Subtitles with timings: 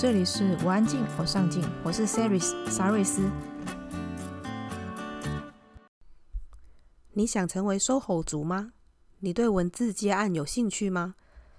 [0.00, 3.30] 这里是我安静，我上进，我是 Saris 沙瑞斯。
[7.12, 8.72] 你想成为 SOHO 族吗？
[9.18, 11.16] 你对文字接案有兴趣吗？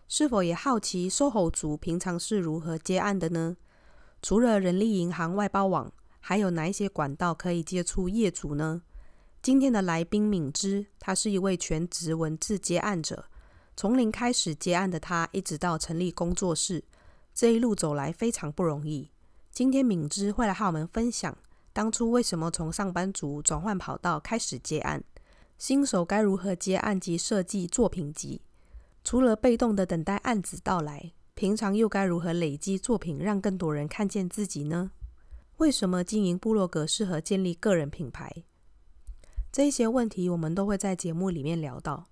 [0.08, 3.58] 是否也好奇 SOHO 族平常是如何接案的呢？
[4.24, 8.82] 除了人力银行外包网，还有哪一些管道可以接触业主呢？
[9.44, 13.26] 今天的来宾敏之，他是一位全职文字接案者，
[13.78, 16.84] 从零开始接案的他，一直到成立工作室。
[17.34, 19.10] 这一路走来非常不容易。
[19.52, 21.38] 今天敏芝会来和我们分享，
[21.74, 25.04] 当初为什么从上班族转换跑道开始接案，
[25.58, 28.42] 新手该如何接案及设计作品集。
[29.04, 34.92] 除了被动的等待案子到来，平常又该如何累积作品，让更多人看见自己呢？
[35.58, 38.44] 为什么经营部落格适合建立个人品牌？
[39.52, 42.08] 这些问题我们都会在节目里面聊到。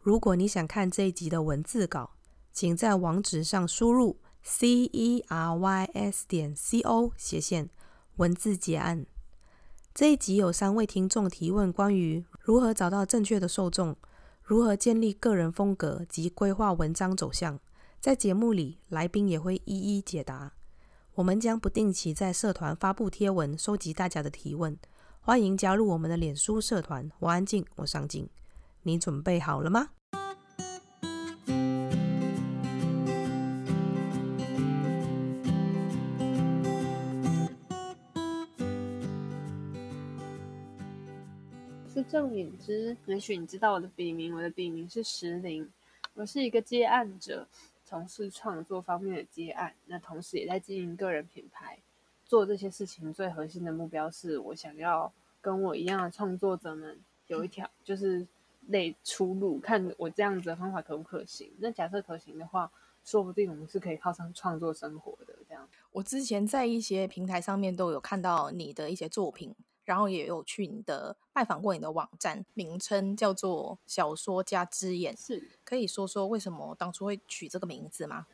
[0.00, 2.10] 如果你想看这一集的文字稿，
[2.52, 4.18] 请在网址上输入。
[4.46, 7.70] C e r y s 点 c o 斜线
[8.16, 9.06] 文字结案。
[9.94, 13.96] 这一集有三位听众提问，关于如何找到正确的受众，
[14.42, 17.58] 如何建立个人风格及规划文章走向。
[18.02, 20.52] 在节目里，来宾也会一一解答。
[21.14, 24.78] 我们将不定期在社团发布贴文，收集大家的提问。
[25.22, 27.10] 欢迎加入我们的脸书社团。
[27.20, 28.28] 我安静，我上进。
[28.82, 29.88] 你准备好了吗？
[42.10, 45.68] 郑敏之，也许你知道我的笔名，我的笔名是石林，
[46.14, 47.48] 我是一个接案者，
[47.84, 51.78] 从事创作方面的接案，那同时也在经营个人品牌。
[52.24, 58.26] 做这些事情最核心的目标是我想要跟我一样的创作者们有一条就是
[58.68, 61.50] 类出路，看我这样子的方法可不可行。
[61.58, 62.70] 那假设可行的话，
[63.04, 65.34] 说不定我们是可以靠上创作生活的。
[65.48, 69.54] 这样，我之前在一些平台上面都有看到你的一些作品。
[69.84, 78.26] 然后也有去你的拜访过你的网站，名称叫做小说家之眼，是可以说说为什么当初会取这个名字吗？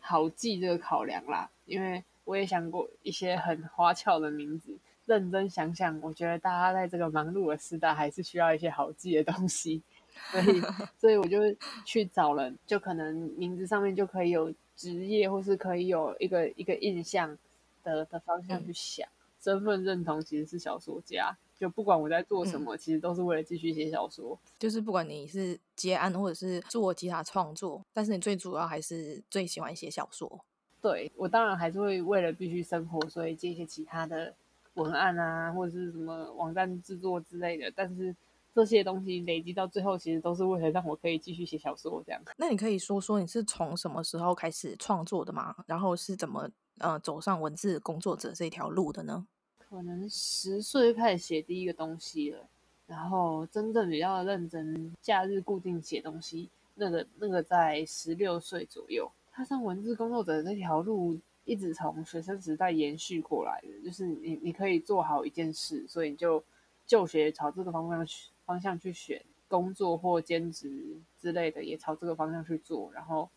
[0.00, 9.82] 好记这个考量啦，因为我也想过一些很花俏的名字，认真想想，我觉得大家在这个忙碌的时代，还是需要一些好记的东西，
[10.30, 10.60] 所以
[10.98, 11.38] 所以我就
[11.84, 17.36] 去找了，就可能名字上面就可以有职业，或是可以有一个一个印象
[17.82, 19.08] 的的方向去想。
[19.08, 19.10] 嗯
[19.46, 24.36] 身份认同其实是小说家，就不管我在做什么，嗯、其实都是为了继续写小说。
[24.58, 30.44] 就是不管你是接案或者是做其他创作，但是你最主要还是最喜欢写小说。
[30.82, 34.34] 对，我当然还是会为了必须生活，所以接一些其他的
[34.74, 37.72] 文案啊，或者是什么网站制作之类的。
[37.72, 38.16] 但是
[38.52, 42.20] 这些东西累积到最后，其实都是为了让我可以继续写小说这样。
[42.36, 45.54] 那你可以说说你是从什么时候开始创作的吗？
[45.66, 49.26] 然后是怎么呃走上文字工作者这条路的呢？
[49.68, 52.48] 可能十岁开始写第一个东西了，
[52.86, 59.10] 然后真正比较认真，假日固定写东西，那个那个在十六岁左右。
[59.32, 66.42] 踏上文字工作者这条路，一直从学生时代延续过来的，就是你你可以做好一件事，所以你就
[66.86, 73.28] 就学朝这个方向去方向去选工作或兼职之类的，也朝这个方向去做，然后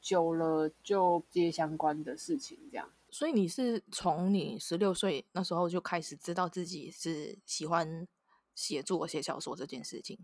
[0.00, 2.90] 久了就接相关的事情这样。
[3.16, 8.06] 所以你是从你十六岁那时候就开始知道自己是喜欢
[8.54, 10.18] 写作、写小说这件事情。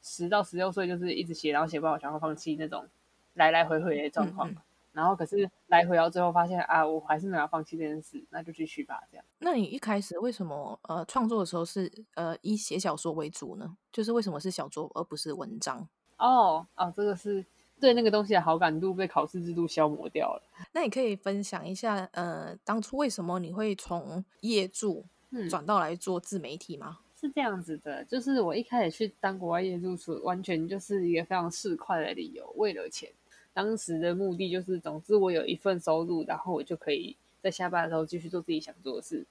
[0.00, 2.88] 十到十六岁就是一直写，然后写不好，想要放弃那种
[3.34, 4.50] 来来回回的状况。
[4.50, 4.56] 嗯嗯。
[4.92, 9.02] 然后可是来回到最后发现啊，我还是没有放弃这件事，那就继续吧。
[9.10, 9.26] 这样。
[9.40, 13.76] 那你一开始为什么呃创作的时候是呃以写小说为主呢？
[13.92, 15.86] 就是为什么是小说而不是文章？
[16.16, 17.44] 哦哦，这个是。
[17.82, 20.42] 对那个东西的好感度被考试制度消磨掉了。
[20.70, 25.04] 那你可以分享一下，呃，当初为什么你会从业助
[25.50, 27.00] 转到来做自媒体吗？
[27.00, 33.10] 嗯，是这样子的，就是我一开始去当国外业助，完全就是一个非常市侩的理由，为了钱。
[33.52, 39.26] 当时的目的就是，总之我有一份收入，然后我就可以在下班的时候继续做自己想做的事。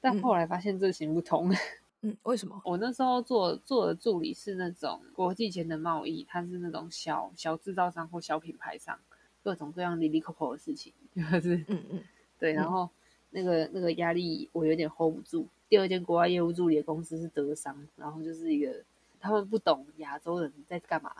[0.00, 1.52] 但后来发现这行不通。
[1.52, 1.56] 嗯
[2.02, 2.60] 嗯，为什么？
[2.64, 8.96] 我那时候做做的助理是那种国际间的贸易，他是那种小小制造商或小品牌商，
[9.42, 12.00] 各种各样哩哩抠抠的事情， 就是嗯嗯，
[12.38, 12.88] 对，然后
[13.30, 15.48] 那个那个压力我有点 hold 不住。
[15.68, 18.72] 第二间国外业务助理的公司是德商，然后就是一个
[19.18, 21.12] 他们不懂亚洲人在干嘛，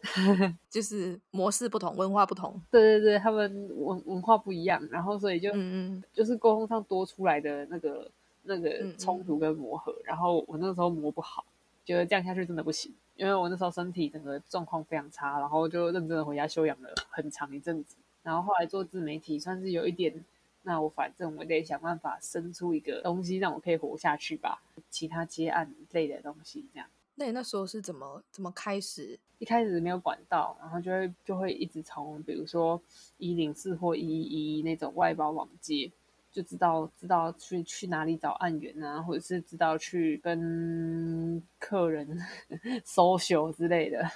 [0.68, 8.10] 就是模式不同，文化不同， 对对对，他们文文化不一样，然后所以就嗯嗯，就是沟通上多出来的那个。
[8.46, 11.44] 那个冲突跟磨合，嗯嗯，然后我那个时候磨不好，
[11.84, 17.96] 觉得这样下去真的不行，因为我那时候身体整个状况非常差，然后就认真的回家休养了很长一阵子。
[18.22, 20.24] 然后后来做自媒体，算是有一点
[20.62, 24.60] 那我反正我得想办法生出一个东西让我可以活下去吧。
[24.90, 26.88] 其他接案类的东西这样。
[27.14, 29.18] 那你那时候是怎么怎么开始？
[29.38, 32.80] 一开始没有管道，然后就会就会一直从比如说
[33.18, 35.90] 一零四或一一一那种外包网接，
[36.36, 42.18] 就知道知道去去哪里找案源啊，或者是知道去跟客人
[42.84, 44.06] social 之类的。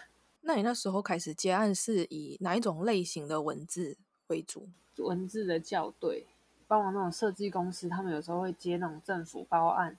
[0.43, 3.97] 那你那时候开始接案是以哪一种类型的文字
[4.27, 4.69] 为主？
[4.99, 6.27] 文字的校对，
[6.67, 9.97] 帮忙那种设计公司，他们有时候会接那种政府包案。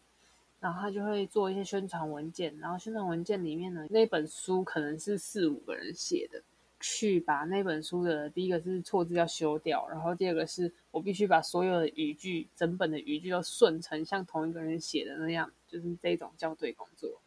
[0.60, 6.44] 然后他就会做一些宣传文件，然后宣传文件里面呢，那本书可能是四五个人写的，
[6.81, 17.22] 去把那本书的第一个是错字要修掉，然后第二个是我必须把所有的语句，整本的语句都顺成像同一个人写的那样，就是这种校对工作。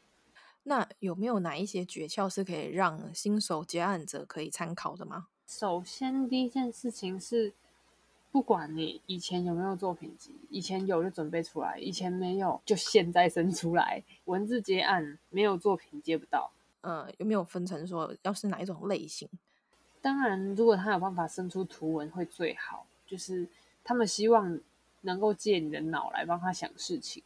[0.65, 5.29] 那有没有哪一些诀窍是可以让新手接案者可以参考的吗？
[5.47, 7.55] 首先第一件事情是。
[8.33, 14.03] 不管你以前有没有作品集，以前有就准备出来，以前没有就现在生出来。
[14.25, 16.51] 文字接案没有作品接不到。
[16.85, 19.29] 呃，有没有分成说要是哪一种类型？
[20.01, 22.87] 当然，如果他有办法生出图文会最好。
[23.07, 23.47] 就是
[23.85, 24.59] 他们希望
[25.03, 27.23] 能够借你的脑来帮他想事情，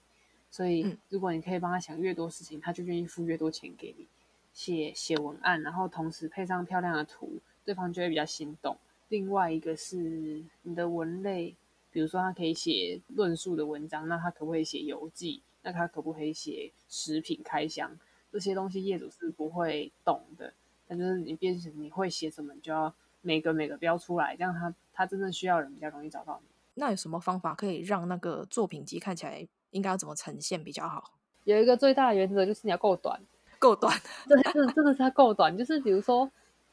[0.50, 4.08] 所以如果你可以帮他想越多事情，他就愿意付越多钱给你
[4.52, 8.76] 写写文案，然后同时配上漂亮的图，对方就会比较心动。
[9.08, 11.54] 另外一个是你的文类，
[11.92, 15.40] 比如说他可以写论述的文章，那他可不可以写游记？
[15.62, 17.96] 那他可不可以写食品开箱？
[18.32, 20.52] 这些东西业主是不会懂的，
[20.86, 26.48] 但就是你变成你会写什么，你就要每个每个标出来，这样他他真正需要的人比较容易找到你。
[26.74, 31.12] 那有什么方法可以让那个作品集看起来应该要怎么呈现比较好？
[31.44, 33.20] 有一个最大的原则就是你要够短，
[33.58, 33.92] 够短，
[34.28, 36.30] 对，真的真的是要够短，就是比如说。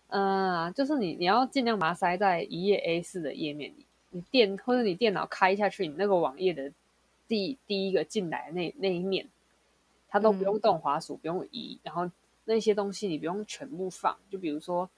[0.09, 6.71] 嗯，就是你你要尽量把它塞在一页 A4 的页面里，你电或者你电脑开下去，你那个网页的
[7.27, 9.27] 第第一个进来的那那一面，
[10.15, 12.09] 它都不用动滑鼠，嗯、不用移，然后
[12.45, 14.17] 那些东西你不用全部放。
[14.29, 14.89] 就比如说，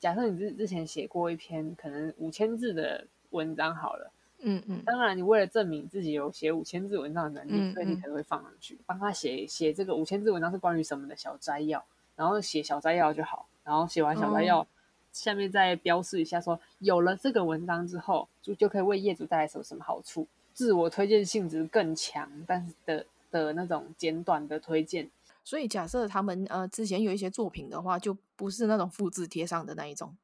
[0.00, 4.10] 假设你之之前写过一篇可能五千字的文章好了，
[4.40, 11.84] 嗯嗯，当然你为了证明自己有写五千字文章的能力，嗯嗯，所以你可能会放上去，帮他写写这个五千字文章是关于什么的小摘要，
[12.16, 13.46] 然后写小摘要就好。
[13.62, 14.66] 然后写完小摘要，
[15.12, 25.10] 下面再标示一下说，说有了这个文章之后，就就可以为业主带来什么什么好处，自我推荐性质更强，但是的的那种简短的推荐。
[25.44, 30.16] 所以假设他们呃之前有一些作品的话，就不是那种复制贴上的那一种，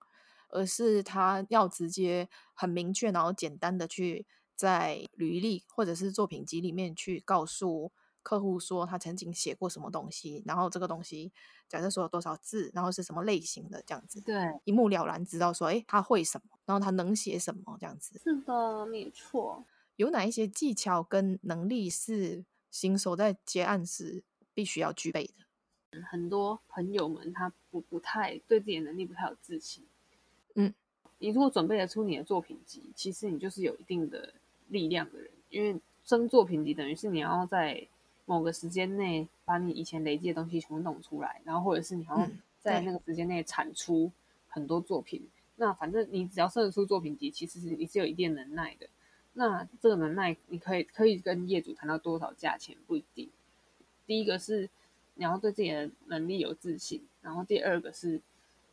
[0.51, 7.93] 而是他要直接很明确，然后简单的去在履历或者是作品集里面去告诉。
[8.25, 11.31] 客户说他曾经写过什么东西，然后这个东西
[11.69, 14.35] 假设说有多少字，然后是什么类型的这样子，对，
[14.65, 18.19] 一目了然知道说，哎，他会什么，然后他能写什么这样子。
[18.25, 19.63] 是的，没错。
[19.97, 24.21] 有哪一些技巧跟能力是新手在接案时
[24.53, 25.31] 必须要具备
[25.93, 26.03] 的？
[26.03, 29.85] 很多朋友们他不不太对自己的能力不太有自信。
[30.55, 30.75] 嗯，
[31.19, 34.35] 你如果准备得出你的作品集，其实你就是有一定的
[34.67, 37.87] 力量的人，因为生作品集等于是你要在。
[38.27, 42.27] 某个时间内把你以前累积的东西全部弄出来，然后或者是你要
[42.59, 44.11] 在那个时间内产出
[44.49, 45.21] 很多作品。
[45.21, 48.89] 嗯、那反正你只要生得出作品集，其实是你是有一定能耐的。
[49.35, 53.29] 那这个能耐你可以可以跟业主谈到多少价钱不一定。
[54.07, 54.69] 第一个是
[55.15, 58.21] 你要对自己的能力有自信，然后第二个是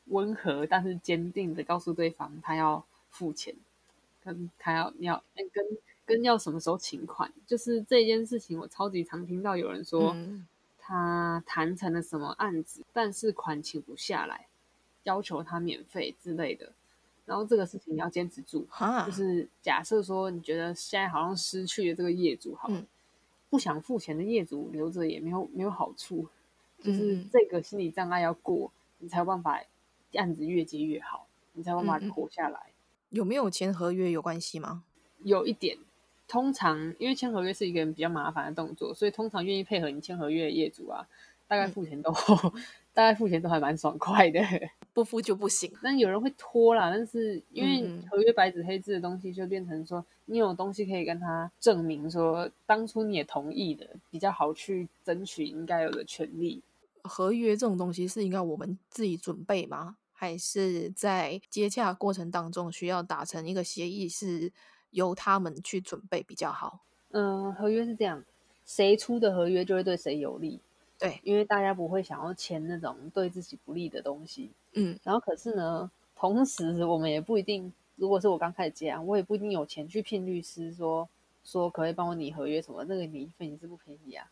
[0.06, 3.54] 温和但是坚定的告诉对方他要付钱，
[4.24, 5.66] 跟他要你要跟。
[6.04, 10.14] 跟要什么时候请款，就是这件事情，我超级常听到有人说，
[10.78, 14.48] 他谈成了什么案子，但是款请不下来，
[15.04, 16.74] 要求他免费之类的。
[17.32, 18.68] 然后这个事情你要坚持住，
[19.06, 22.70] 就是假设说你觉得现在好像失去了这个业主，好，
[23.50, 26.28] 不想付钱的业主留着也没有没有好处，
[26.84, 28.70] 就是这个心理障碍要过，
[29.00, 29.62] 你才有办法
[30.16, 32.60] 案子越接越好，你才有办法活下来。
[33.12, 34.84] 有没有签合约有关系吗？
[35.24, 35.78] 有一点。
[36.28, 41.08] 通常，因为签合约是一个比较麻烦的动作，所以通常愿意配合你签合约的业主啊，
[41.48, 44.40] 大概付钱都，嗯、大概付钱都还蛮爽快的，
[44.94, 45.72] 不付就不行。
[45.82, 56.62] 但有人会拖啦，但是因为合约白纸黑字的东西，就变成说你有东西可以跟他证明说，当初你也同意的，比较好去争取应该有的权利。
[57.04, 59.98] 合约这种东西是应该我们自己准备吗？
[60.14, 64.52] 还是在接洽过程当中需要达成一个协议是？
[64.92, 66.82] 由他们去准备比较好。
[67.12, 68.26] 嗯，合约是这样，
[68.66, 70.60] 谁出的合约就会对谁有利。
[71.02, 74.52] 对，因为大家不会想要签那种对自己不利的东西。
[74.74, 81.10] 嗯，然后可是呢，同时我们也不一定如果是我刚开始接案，我也不一定有钱去聘律师说
[81.44, 84.30] 说可以帮我拟合约什么，那个拟费也是不便宜啊。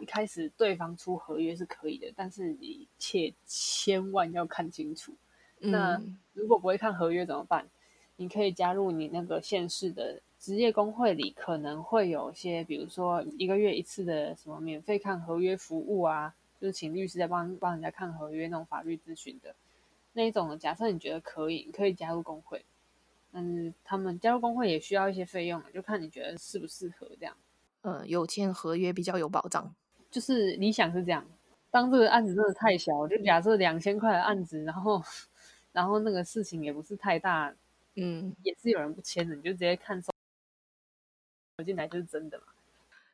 [0.00, 5.12] 一开始对方出合约是可以的，但是你切千万要看清楚。
[5.58, 6.00] 嗯、那
[6.32, 7.68] 如果不会看合约怎么办？
[8.14, 19.54] 你可以加入你那个县市的职业工会里，可能会有些，比如说一个月一次的什么免费看合约服务啊，就是请律师在帮帮人家看合约那种法律咨询的
[20.12, 20.58] 那一种。
[20.58, 22.64] 假设你觉得可以，你可以加入工会。
[23.32, 27.36] 嗯，他们加入工会也需要一些费用，就看你觉得适不适合这样。
[27.82, 29.74] 呃，有签合约比较有保障。
[30.10, 31.26] 就是理想是这样，
[31.70, 35.02] 当这个案子真的太小，就假设两千块的案子，然后，
[35.72, 37.54] 然后那个事情也不是太大，
[37.96, 40.10] 嗯，也是有人不签的，你就直接看收
[41.64, 42.44] 进来就是真的嘛。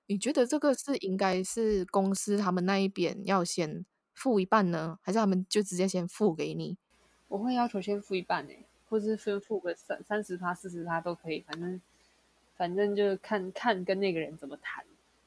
[0.07, 6.77] 你觉得这个是应该是公司他们那一边要先付一半呢，还是他们就直接先付给你？
[7.29, 11.81] 我会要求先付一半诶、欸，或是分付个三三十趴、四十趴都可以，反正
[12.57, 14.85] 反正就看看跟那个人怎么谈，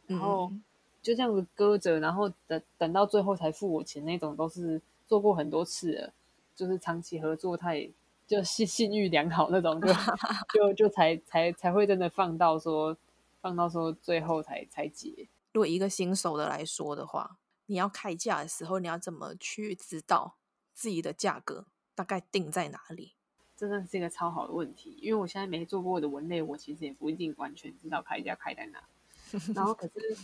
[0.08, 0.50] 然后。
[0.52, 0.64] 嗯
[1.00, 6.12] 就这样子搁着，然后等等到最后才付我钱那种，都是做过很多次了。
[6.54, 7.90] 就是长期合作，他也
[8.26, 9.88] 就信信誉良好那种，就
[10.54, 12.98] 就就才才才会真的放到说
[13.42, 15.28] 放到说最后才才结。
[15.54, 20.38] 如果一个新手的来说的话，你要开价的时候，你要怎么去知道
[20.74, 23.14] 自己的价格大概定在哪里？
[23.56, 28.84] 真的是一个超好的问题，因为我现在没做过我的文类，我其实也不一定完全知道开价开在哪。
[29.56, 30.18] 然后可是。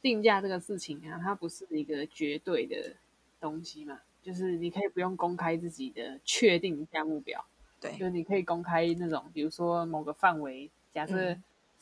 [0.00, 2.94] 定价这个事情啊，它不是一个绝对的
[3.40, 7.44] 东西嘛，就是你可以不用公开自己的确定价目表，
[7.80, 11.36] 对，就是你可以公开那种，比如说某个范围，假设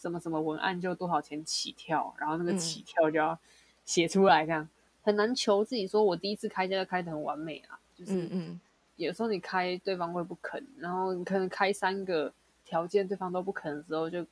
[0.06, 3.36] 什么什么文案就多少钱起跳，嗯、然后那个起跳就要
[3.84, 4.68] 写出来，这样、嗯、
[5.02, 8.60] 很难求自己说我第一次开价就开的很完美啊，就是嗯嗯，
[8.94, 12.32] 有时候你开对方会不肯，然后你可能开三个
[12.64, 14.24] 条件对方都不肯的时候，就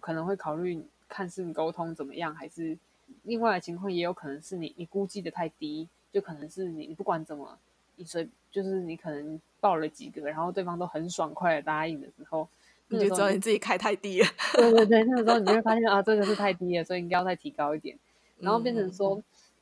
[0.00, 2.76] 可能会考虑看是你沟通怎么样，还是。
[3.24, 7.58] 另外的情况也有可能是你你估计的太低，就可能是你你不管怎么，
[7.96, 12.48] 你随就是你可能报了几个，然后对方都很爽快的答应的时候，
[12.88, 14.28] 你就知道你自己开太低了。
[14.54, 17.98] 对对对，那个时候你就会发现啊，这个是太低了，所以应该要再提高一点，
[18.38, 19.16] 然后变成说，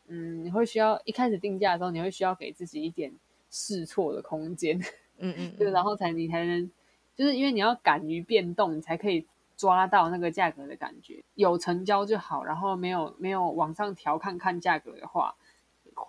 [0.08, 3.12] 嗯，嗯，你会需要一开始定价的时候，你会需要给自己一点
[3.50, 4.80] 试错的空间，
[5.18, 6.70] 嗯嗯，对然后才你才能，
[7.16, 9.26] 就是因为你要敢于变动，你才可以。
[9.54, 12.42] 抓到那个价格的感觉，有成交就好。
[12.42, 15.36] 然后没有没有往上调看看价格的话，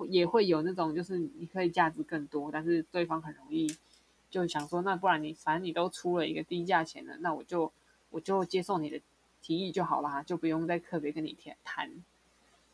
[0.09, 3.67] 也会有那种就是你可以价值更多，但是对方很容易
[4.33, 7.71] 就想说，那不然你反正你都出了一个低价钱了，那我就
[8.09, 8.99] 我就接受你的
[9.43, 11.91] 提议就好啦，就不用再特别跟你谈。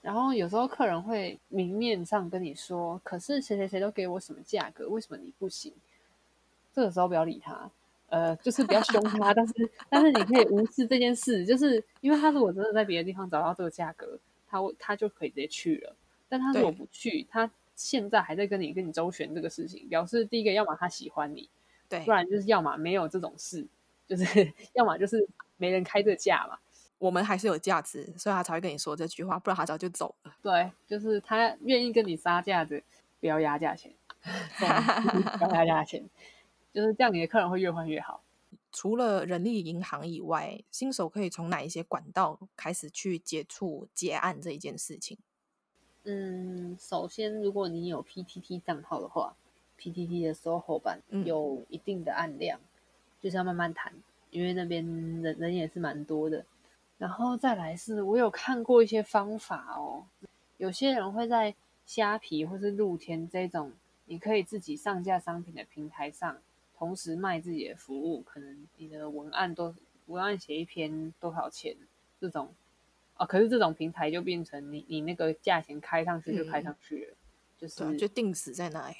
[0.01, 5.73] 然后有时候客人会明面上跟你说，可是谁谁谁都给我什么价格，为什么你不行？
[6.73, 7.69] 这个时候不要理他。
[8.07, 9.53] 呃，就是不要凶他，但是
[9.89, 15.95] 但是你可以无视这件事，就是因为他如果真的在别的地方找到这个价格，他他就可以直接去了。
[16.27, 21.49] 但他如果不去，他现在还在跟你跟你周旋这个事情，表示第一个要么他喜欢你，
[21.87, 23.65] 对，不然就是要么没有这种事，
[24.05, 26.59] 就是要么就是没人开这价嘛。
[26.97, 30.35] 我们还是有价值，所以他才会跟你说这句话，不然他早就走了。
[30.41, 32.81] 对，就是他愿意跟你杀价的，
[33.21, 33.93] 不要压价钱，
[34.59, 36.03] 不要压价钱。
[36.73, 38.21] 就是这样，你的客人会越换越好。
[38.73, 45.17] 除了人力银行以外，新手可以从哪一些管道开始去接触结案这一件事情？
[46.03, 49.35] 嗯，首先，如果你有 PTT 账号的话
[49.77, 52.67] ，PTT 的 SOHO 版有一定的按量，嗯、
[53.21, 53.93] 就是要慢慢谈，
[54.31, 54.85] 因为那边
[55.21, 56.45] 人人也是蛮多的。
[56.97, 60.05] 然后再来是，我有看过一些方法哦，
[60.57, 63.71] 有些人会在虾皮或是露天这种
[64.05, 66.37] 你可以自己上架商品的平台上。
[66.77, 69.75] 同时卖自己的服务，可能你的文案都
[70.05, 71.75] 文案写一篇多少钱？
[72.21, 72.53] 这种
[73.19, 77.17] 啊，可是这种平台就变成你你那个价钱开上去就开上去了，嗯、
[77.57, 78.95] 就是就定死在那里。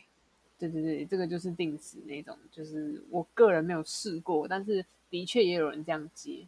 [0.60, 6.46] 对对对，这个就是定死那种，就是我个人没有试过，但是的确也有人这样接。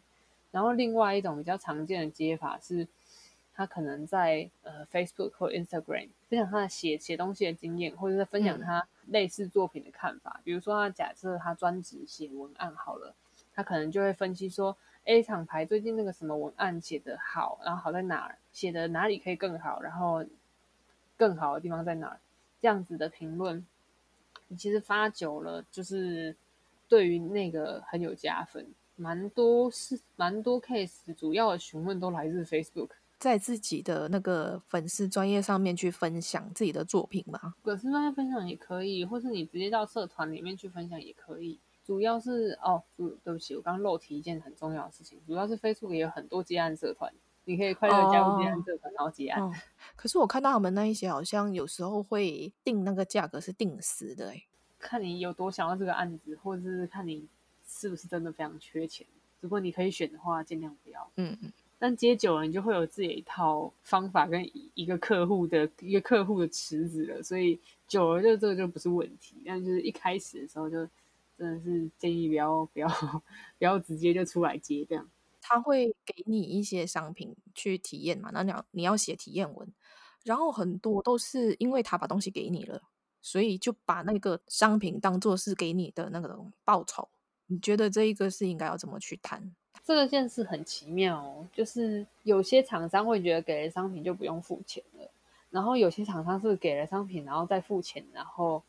[0.50, 2.86] 然后另外一种比较常见的接法是。
[3.54, 10.36] 他可能在呃 Facebook 或 Instagram 分享他的写写东西的经验，或者是分享他类似作品的看法。
[10.38, 13.14] 嗯、比如说，他假设他专职写文案好了，
[13.52, 20.24] 他可能就会分析说，A 厂牌最近那个什么文案写的好，然后好在哪儿，写的哪里可以更好，然后
[21.16, 22.20] 更好的地方在哪儿，
[22.60, 23.66] 这样子的评论，
[24.48, 26.36] 你其实发久了，就是
[26.88, 28.66] 对于那个很有加分。
[28.94, 32.90] 蛮多是蛮多 case，主要的询问都来自 Facebook。
[33.18, 37.54] 在自己的那个粉丝专业上面去分享自己的作品吗？
[37.62, 41.58] 粉丝专业分享也可以，或是你直接到社团里面去分享也可以。
[41.84, 47.12] 主要是哦，主对不起，我刚刚漏提一件很重要的事情，主要是 Facebook 也有很多接案社团，
[47.44, 49.52] 你可以快乐加入接案社团，哦、然后接案、哦。
[49.96, 54.44] 可是我看到他们那一些好像有时候会定那个价格是定时的，哎，
[54.78, 57.26] 看你有多想要这个案子，或者是看你
[57.66, 59.06] 是不是真的非常缺钱。
[59.40, 61.10] 如果你可以选的话，尽量不要。
[61.16, 61.52] 嗯嗯。
[61.80, 67.58] 但接久了，你就会有自己一套方法跟一个客户的一个客户的池子了，所以
[67.88, 69.42] 久了就这个就不是问题。
[69.44, 70.88] 但就是一开始的时候，就
[71.42, 72.88] 真的是建议不要不要
[73.58, 75.10] 不要直接就出来接这样。
[75.40, 79.68] 他会给你一些商品去体验嘛，那你要你要写体验文，
[80.22, 82.80] 然后很多都是因为他把东西给你了，
[83.20, 87.08] 所以就把那个商品当做是给你的那个报酬。
[87.48, 89.52] 你觉得这一个是应该要怎么去谈？
[89.82, 95.10] 这个件事很奇妙哦，就是有些厂商会觉得给了商品就不用付钱了，
[95.50, 98.62] 然后有些厂商是给了商品然后再付钱，然后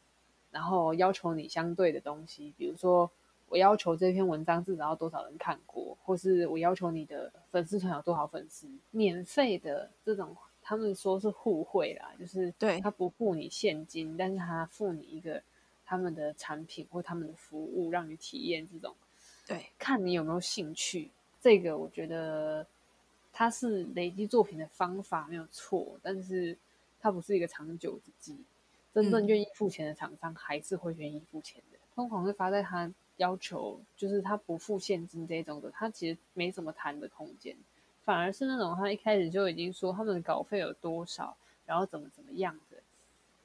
[0.53, 3.11] 然后要求你相对的东西，比如说
[3.49, 15.41] 我要求这篇文章至少要多少人看过，或是我要求你的粉丝团有多少粉丝，免费的这种他们说是互惠啦，就是对他不付你现金，但是他付你一个
[15.83, 18.95] 他们的产品或他们的服务让你体验这种。
[19.45, 21.09] 对，看你有没有兴趣，
[21.41, 22.65] 这个我觉得
[23.33, 26.57] 它是累积作品的方法没有错，但是
[27.01, 28.37] 它不是一个长久之计。
[28.93, 31.79] 真正愿意付钱的厂商还是会愿意付钱的。
[31.95, 37.55] 通常会发在他要求，就是他不付现金这种的，他其实没什么谈的空间，
[38.03, 41.35] 反而是那种他一开始就已经说他们的稿费有多少，
[41.65, 42.77] 然后怎么怎么样的，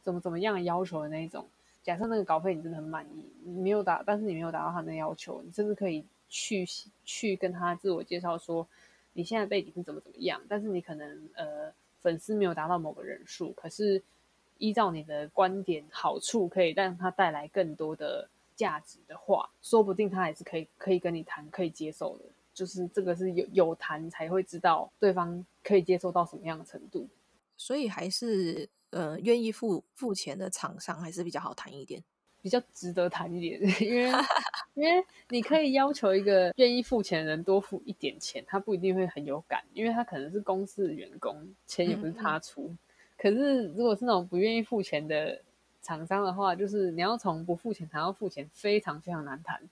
[0.02, 1.46] 怎么怎么样的要求的那一种。
[1.82, 6.66] 假设那个稿费你真的很满意，你没有达，但是你没有达到他的要求，你甚至可以去
[7.04, 8.66] 去跟他自我介绍说，
[9.14, 14.02] 你现在背景是怎么怎么样，但是你可能呃粉丝没有达到某个人数，可是
[14.58, 22.24] 依照你的观点好处可以让他带来更多的价值的话，说不定他还是可以可以跟你谈，可以接受的。
[22.52, 27.08] 就是这个是有有谈才会知道对方可以接受到什么样的程度，
[27.56, 28.68] 所以还是。
[28.90, 32.02] 呃，愿意付付钱的厂商还是比较好谈一点，
[32.40, 34.10] 比较值得谈一点，因为
[34.72, 42.62] 因为你可以要求一个愿意付钱的人多付一点钱，他不一定会很有感，因为他可能是公司的员工，钱也不是他出。
[42.62, 42.78] 嗯嗯。
[43.18, 45.42] 可是如果是那种不愿意付钱的
[45.82, 49.68] 厂商的话，就是你要从不付钱谈到付钱，非常非常难谈。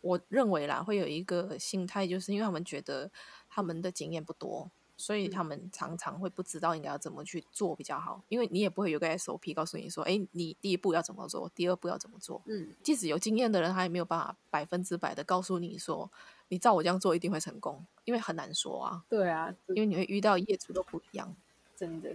[0.00, 3.10] 我认为啦，会有一个心态，就是因为他们觉得
[3.48, 4.70] 他们的经验不多。
[4.96, 12.42] 所以他们常常会不知道应该要怎么去做比较好，因为你也不会有个 SOP 告诉你说，哎，你第一步要怎么做，第二步要怎么做。
[12.44, 16.10] 嗯，即使有经验的人，他也没有办法百分之百的告诉你说，
[16.48, 19.02] 你照我这样做一定会成功，因为很难说啊。
[19.08, 21.34] 对啊，因为你会遇到业主都不一样，
[21.74, 22.10] 真的。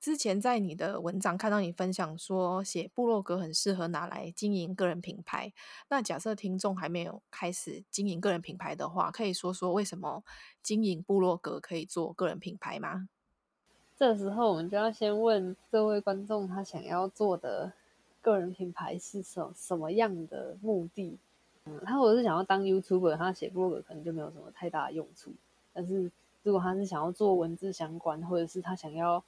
[0.00, 5.52] 之前在你的文章看到你分享说，写部落格很适合拿来经营个人品牌。
[5.90, 10.24] 那假设听众还没有开始经营个人品牌的话，可以说说为什么
[10.62, 13.10] 经营部落格可以做个人品牌吗？
[13.98, 17.70] 这时候我们就要先问这位观众，他想要做的
[18.22, 21.18] 个人品牌是什什么样的目的？
[21.66, 25.30] 嗯，他如果是想要当 YouTuber，他写部落格可能就没有什么太大的用处。
[25.74, 26.10] 但是
[26.42, 29.22] 如果他是想要做文字相关，或者是他想要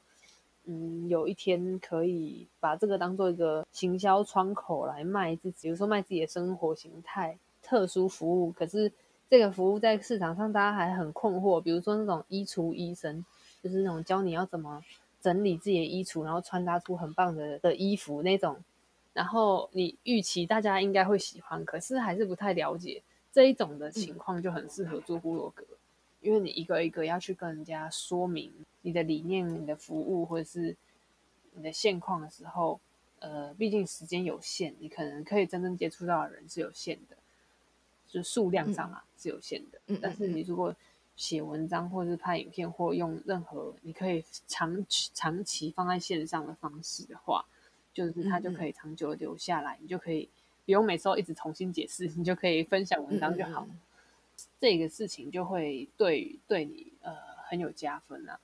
[0.65, 8.53] 嗯，有一天可以把这个当做一个行销窗口来卖自己，比如说卖自己的生活形态、特殊服务。
[8.53, 8.93] 可是
[9.29, 13.25] 这个服务在市场上大家还很困惑，比如说那种衣橱医生，
[13.61, 14.83] 就是那种教你要怎么
[15.21, 18.57] 整理自己的衣橱，然后穿搭出很棒的的衣服那种。
[19.13, 25.65] 然后你预期大家应该会喜欢，可是还是不太了解这一种的情况，就很适合做布洛格。
[26.21, 30.77] 因为你一个一个要去跟人家说明你的理念、你的服务或者是
[31.55, 32.81] 你的现况的时候，
[33.21, 37.17] 呃，毕竟时间有限，你可能可以真正接触到的人是有限的，
[38.09, 39.79] 就数量上啊、嗯、是有限的。
[39.87, 40.75] 嗯，但是你如果
[41.15, 47.45] 写文章或者是拍影片，或用任何你可以长期长期放在线上的方式的话，
[47.93, 50.29] 就是它就可以长久的留下来，嗯、你就可以
[50.65, 53.69] 不用每次都一直重新解释，你就可以分享文章就好。
[54.59, 57.15] 这个事情就会对对你呃
[57.49, 58.41] 很有加分啊。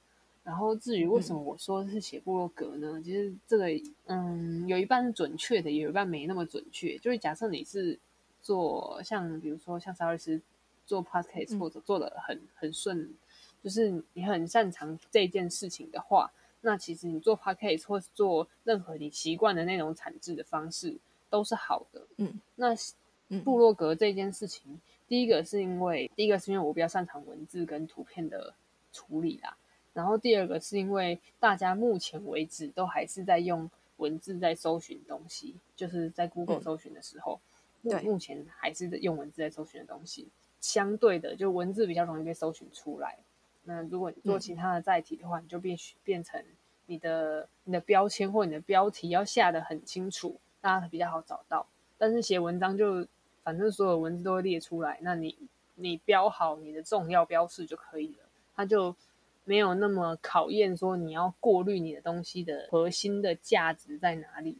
[0.48, 2.92] 然后至于为什么我说是写部落格呢？
[2.94, 3.66] 嗯、其实这个
[4.06, 6.96] 嗯有一半是准确的，有一半没那么准确。
[7.00, 7.98] 就是假设你是
[8.40, 10.40] 做像比如说像沙律师
[10.86, 13.14] 做 podcast 或者做的很很顺，
[13.62, 16.32] 就是你很擅长这件事情的话，
[16.62, 20.96] 那其实你做 podcast 或是做任何你习惯的那种产制的方式
[21.28, 22.06] 都是好的。
[22.16, 22.74] 嗯，那
[23.44, 24.80] 部落格这件事情。
[25.06, 28.54] 第一个是因为，第一个是因为我比较擅长文字跟图片的
[28.94, 29.54] 处理啦，
[29.98, 37.40] 然后第二个是因为大家目前为止都还是在用文字在搜寻东西，就是在 Google 搜寻的时候，
[37.82, 40.28] 嗯、目目前还是用文字在搜寻的东西，
[40.60, 43.18] 相对的就文字比较容易被搜寻出来。
[43.64, 46.40] 那如果你做其他的载体的话，嗯、你就必须变成
[46.86, 51.66] 你的你的标签或你的标题要下得很清楚，大家比较好找到。
[51.98, 53.04] 但是写文章就
[53.42, 55.36] 反正所有文字都会列出来，那你
[55.74, 58.94] 你标好你的重要标示就可以了，它就
[59.48, 64.58] 没有那么考验说你要过滤你的东西的核心的价值在哪里，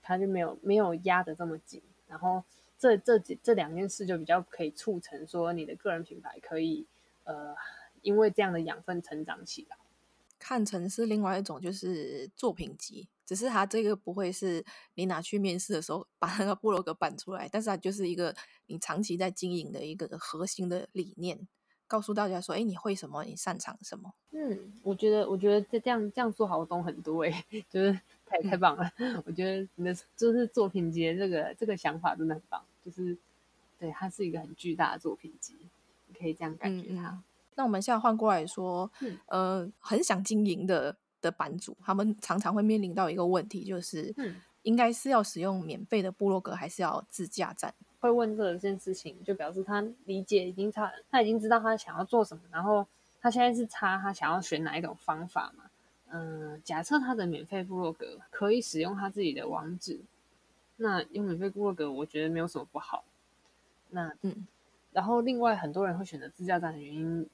[0.00, 1.82] 它就没有没有压得这么紧。
[2.06, 2.44] 然后
[2.78, 6.86] 这这几这两件事就比较可以促成说你的个人品牌可以
[7.24, 7.56] 呃。
[8.02, 9.76] 因为这样的养分成长起来，
[10.38, 14.64] 看成是另外一种就是作品集，只是它这个不会是
[14.94, 18.32] 你拿去面试的时候把那个部落格摆出来，但是它就是一个
[18.66, 21.48] 你长期在经营的一个核心的理念，
[21.86, 24.12] 告诉大家说，哎，你会什么，你擅长什么。
[24.32, 28.90] 嗯，我觉得我觉得这这样这样做好懂很多哎， 就是太太棒了。
[28.98, 33.16] 嗯、 我觉得你的就是作品集这个这个想法真的很棒，就是
[33.78, 35.54] 对它是一个很巨大的作品集，
[36.06, 37.22] 你可以这样感觉它。
[37.54, 47.72] 那我们现在换过来说，嗯、呃，很想经营的的版主，他们常常会面临到一个问题，就是，嗯，应该是要使用免费的部落格，还是要自架站？
[48.00, 52.86] 会问这件事情，就表示他理解已经差，他已经知道他想要做什么，然后
[53.20, 55.64] 他现在是差他想要选哪一种方法嘛？
[56.10, 60.00] 嗯、呃，假设他的免费部落格可以使用他自己的网址，
[60.76, 63.04] 那用免费部落格，我觉得没有什么不好。
[63.90, 64.46] 那嗯，
[64.92, 67.28] 然后另外很多人会选择自驾站的原因。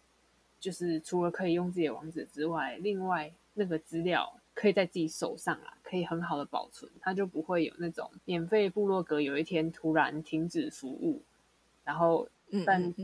[0.61, 11.21] 就是除了可以用自己的网址之外，另外那个资料可以在自己手上啊，可以很好的保存，它就不会有那种免费部落格有一天突然停止服务，
[11.83, 12.29] 然后
[12.65, 12.95] 但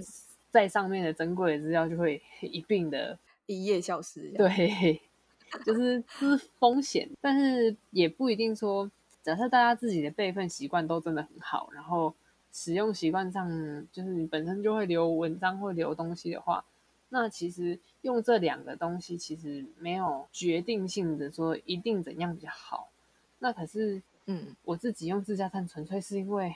[0.52, 4.30] 在上面的珍贵的资料就会 一并的一夜消失。
[4.36, 5.00] 对，
[5.66, 8.88] 就是是风险，但是也不一定说，
[9.24, 12.14] 假设大家自己的备份习惯都真的很好，然后
[12.52, 13.50] 使用习惯上
[13.90, 16.64] 就是你本身就会留文章或留东西的话。
[17.08, 22.88] 那其实用这两个东西，其实没有决定性的说一定怎样比较好。
[23.38, 26.54] 那可是，嗯，我自己用自架站纯粹是因为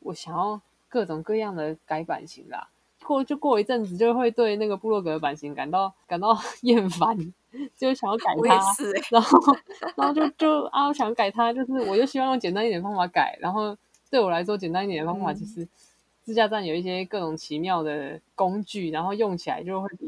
[0.00, 2.68] 我想要各种各样的改版型啦。
[3.02, 7.16] 过就过一阵子，就会对那个部落格的版型感到感到 厌烦，
[7.76, 8.72] 就想要改它。
[8.72, 9.56] 欸、然后，
[9.96, 13.38] 然后就就啊，我想改它，就是我就希望用简单一点的方法改。
[13.40, 13.76] 然后
[14.10, 15.62] 对我来说，简单一点的方法就是。
[15.62, 15.68] 嗯
[16.28, 20.06] 自架站有一些各种奇妙的工具，然后用起来就会比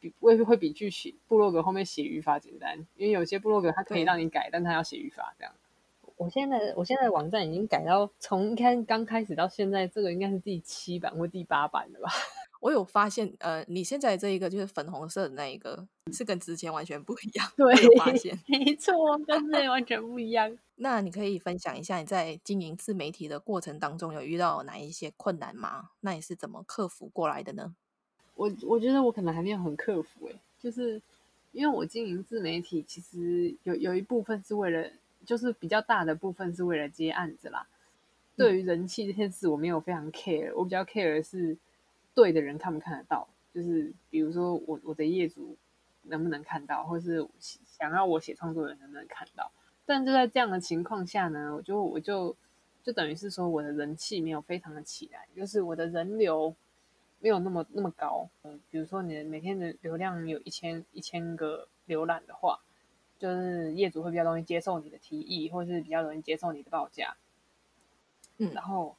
[0.00, 5.52] 对比会会比去写部落格后面写语法简单，因为有些部落格它可以让你改，但它要写语法这样。
[6.16, 12.10] 我现在我现在的网站已经改到从开刚开始到现在，这个应该是第七版或第八版了吧？
[12.60, 17.52] 我有发现，呃，你现在这一个就是粉红色的那一个，是跟之前完全不一样。
[17.56, 20.58] 对，有发现， 没错，跟之前完全不一样。
[20.74, 25.90] 那你可以分享一下你在经营自媒体的过程当中有遇到哪一些困难吗？
[26.00, 27.76] 那你是怎么克服过来的呢？
[28.38, 31.02] 我我觉得我可能还没有很克服诶、欸，就是
[31.50, 34.88] 因为我经营自媒体，其实有有一部分是为了，
[35.26, 37.66] 就是比较大的部分是为了接案子啦。
[38.36, 41.58] 对于人气这件事，我没有非常 care，我比较 care 的是。
[42.14, 43.28] 对的人看不看得到？
[43.54, 45.56] 就是比如说我我的业主
[46.02, 49.52] 能不能看到，或是想要我写创作的人能不能看到？
[49.86, 52.34] 但就在这样的情况下呢，我就我就
[52.82, 56.52] 就等于是说我的人气没有非常的起来，就是我的人流
[57.20, 58.28] 没有那么那么高。
[58.42, 62.60] 嗯，比如说你每天的流量有一千一千个浏览的话，
[63.18, 67.16] 就是业主会比较容易接受你的提议，或是比较容易接受你的报价。
[68.38, 68.96] 嗯，然后。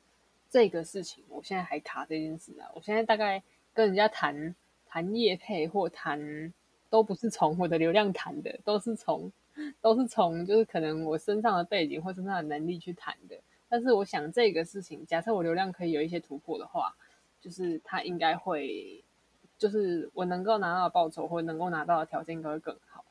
[0.52, 2.72] 这个事情，我现在还卡这件事啊！
[2.74, 4.56] 我现在大概跟人家谈
[4.88, 6.52] 谈业配或谈，
[6.90, 9.32] 都不是从我的流量谈的，都是从
[9.80, 13.40] 都是从就是可能我身上的背景或身上的能力去谈的。
[13.68, 16.96] 但是我想这个事情，假设我流量可以有一些突破的话，
[17.42, 19.04] 就是他应该会，
[19.58, 23.06] 就是我能够拿到的报酬或能够拿到的条件应该会更好。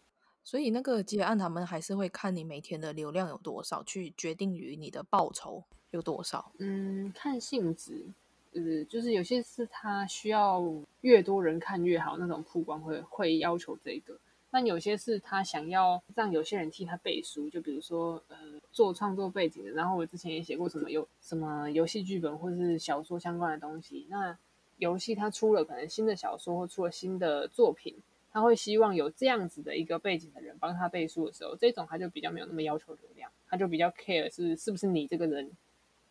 [0.45, 5.65] 所以那个接案他们还是会看你每天的流量有多少，去决定于你的报酬。
[5.91, 6.53] 有多少？
[6.59, 8.13] 嗯，看性质，
[8.53, 10.63] 呃，就是有些是他需要
[11.01, 14.13] 越多人看越好，那种曝光会会要求这个；
[14.51, 18.37] 但有些是他想要让有些人替他背书，就比如说，呃，
[18.73, 19.71] 做创作背景的。
[19.73, 24.07] 然后我之前也写过什么有什么游戏剧本或是小说相关的东西。
[24.09, 24.37] 那
[24.79, 27.95] 游戏他出了可能新的小说或出了新的作品，
[28.33, 35.51] 他会希望有这样子的一个背景的人帮他背书的时候，这种他就比较没有那么要求流量，他就比较 care 是是不是你这个人。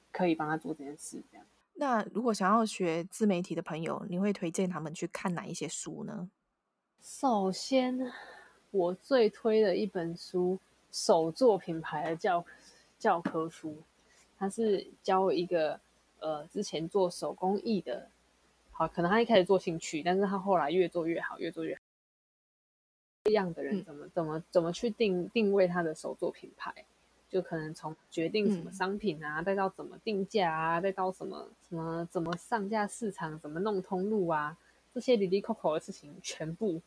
[0.10, 1.45] 可以帮他做这件事，这样。
[1.76, 6.28] 那如果想要学自媒体的朋友，你会推荐他们去看哪一些书呢？
[7.01, 8.12] 首先，
[8.71, 10.60] 我最推的一本书，
[10.91, 12.45] 手作品牌的教
[12.99, 13.75] 教科书，
[14.38, 15.79] 它是教一个
[16.19, 18.10] 呃之前做手工艺的，
[18.71, 21.81] 好，可能他一开始做兴趣，但是他后来越做越好，越做越好。
[23.23, 26.73] 这样的人怎么、嗯、怎么怎么去定定位他的手作品牌？
[27.29, 34.57] 就可能从决定什么商品啊，嗯、再到怎么定价啊，再到什么什么怎么上架市场，怎么弄通路啊，
[34.97, 36.81] 这些里里扣扣的事情，全部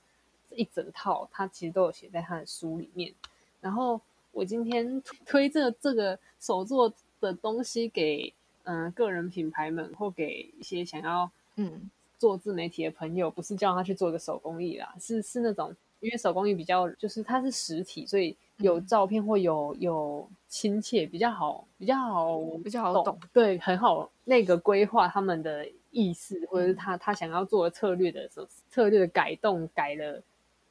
[0.50, 3.14] 一整套，他其实都有写在他的书里面。
[3.60, 4.00] 然后
[4.32, 15.72] 我今天推这这个手作的东西给嗯、呃、个人品牌们，或给一些想要嗯做自媒体的朋友，不是叫他去做一个手工艺啦，是是那种。
[16.00, 23.20] 因为手工艺比较就是它是实体，所以有照片或有有亲切，比较好，比较好，比较好懂。
[23.34, 30.22] 对，很好那个规划他们的意识，或者是他他想要做的策略的时候，策略的改动改了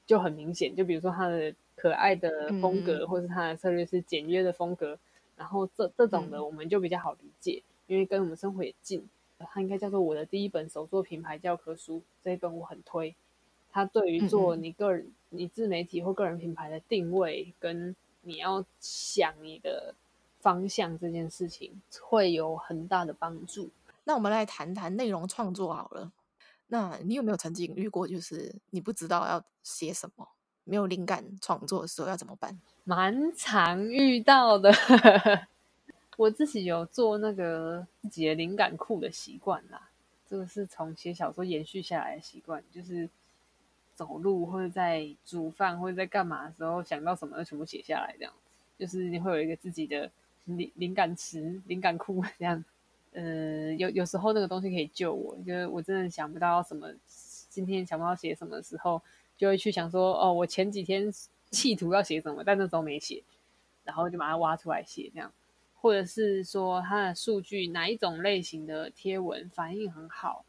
[0.06, 0.76] 就很明显。
[0.76, 4.98] 就比如说他的可爱的风格，嗯、或是他的策略是简约的风格，
[5.36, 9.08] 然后这这种的我们就比较好理解，嗯、因为跟我们生活也近。
[9.54, 13.16] 它应该叫做我的第一本手作品牌教科书，这一本我很推。
[13.72, 19.96] 它对于做你个人、嗯、你自媒体或个人品牌的定位，跟你要想你的
[20.42, 23.70] 方向这件事情，会有很大的帮助。
[24.10, 26.12] 那我们来谈谈内容创作好了。
[26.70, 30.28] 那你有没有曾经遇过，就是你不知道要写什么，
[30.64, 32.60] 没有灵感创作的时候要怎么办？
[32.86, 34.74] 蛮常遇到的。
[36.18, 39.92] 我自己有做那个自己的灵感库的习惯啦，
[40.28, 43.08] 这个是从写小说延续下来的习惯，就是。
[43.94, 48.34] 走路或者在煮饭或者在干嘛的时候想到什么全部写下来，这样
[48.78, 50.10] 就是你会有一个自己的
[50.46, 52.64] 灵灵感池、灵感库这样。
[53.12, 56.88] 呃，有有时候那个东西可以救我，就是我真的想不到什么，
[57.50, 59.02] 今天想不到写什么时候，
[59.38, 61.12] 就会去想说，哦，我前几天
[61.50, 63.24] 企图要写什么，但那时候没写，
[63.84, 65.32] 然后就把它挖出来写这样。
[65.82, 70.44] 或者是说它的数据哪一种类型的贴文反应很好，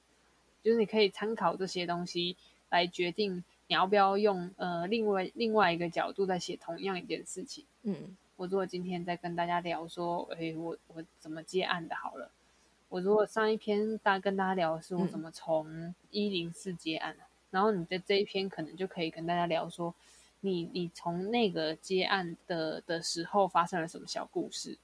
[0.63, 2.37] 就是你可以参考这些东西。
[2.71, 7.65] 来决定你要不要用呃另外另外一个角度在写同样一件事情。
[7.83, 11.97] 嗯，我如果今天在跟大家聊说，诶，我我怎么接案的？
[11.97, 12.31] 好了，
[12.91, 19.95] 我如果上一篇大跟大家聊的是我怎么从一零四接案，嗯，然后你在这一篇可能就可以跟大家聊说，
[20.41, 24.77] 你你从那个接案的的时候发生了什么小故事，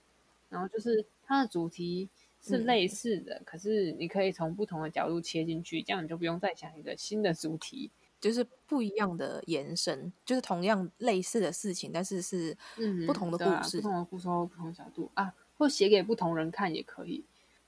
[0.48, 2.08] 然后就是它的主题。
[2.38, 7.90] 是类似的，嗯，可是你可以从不同的角度切进去，这样你就不用再想一个新的主题，
[8.20, 12.56] 就是不一样的延伸，就是同样类似的事情，但是是
[13.04, 17.24] 不同的故事，嗯啊，不同的故事或不同的角度啊，或写给不同人看也可以。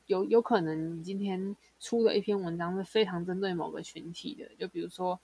[0.08, 5.18] 有有可能你今天出的一篇文章是非常针对某个群体的，就比如说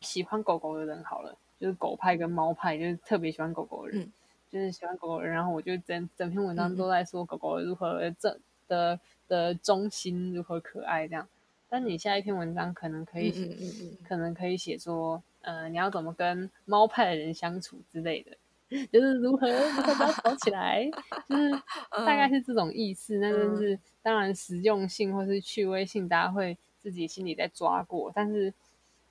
[0.00, 4.12] 喜欢狗狗的人好了，就是狗派跟猫派，就是特别喜欢狗狗的人，嗯，
[4.50, 8.36] 就是喜欢狗狗的人，然后我就整整篇文章都在说狗狗如何正。
[8.70, 11.26] 的的忠心如何可爱这样，
[11.68, 18.36] 但你下一篇文章可能可以写，嗯嗯嗯可能可以写说，呃，你要怎么跟猫派的人相处之类的，
[18.92, 20.88] 就是如何如何把它搞起来，
[21.28, 21.50] 就是
[22.06, 23.18] 大概是这种意思。
[23.18, 28.54] 那就是当然实用性或是趣味性，大家会自己心里在抓过，但是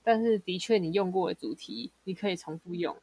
[0.03, 2.95] 但是的确你用过的主题，你可以重复用。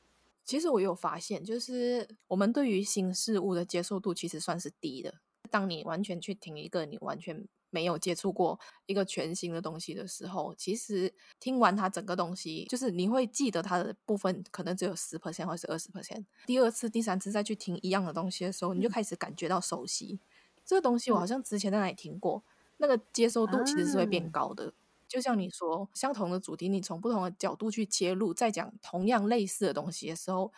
[0.44, 5.12] 其实我有发现，就是我们对于新事物的接受度其实算是低的。
[5.46, 16.24] 当你完全去听一个你完全没有接触过一个全新的东西的时候，其实听完它整个东西，就是你会记得它的部分可能只有十 percent 或是二十 percent。
[16.46, 20.20] 第二次、第三次再去听一样的东西的时候，你就开始感觉到熟悉。
[20.64, 22.44] 这个东西我好像之前在哪里听过，
[22.78, 24.72] 那个接受度其实是会变高的。
[25.08, 30.52] 就像你说，相同的主题，你从不同的角度去切入，再讲同样类似的东西的时候。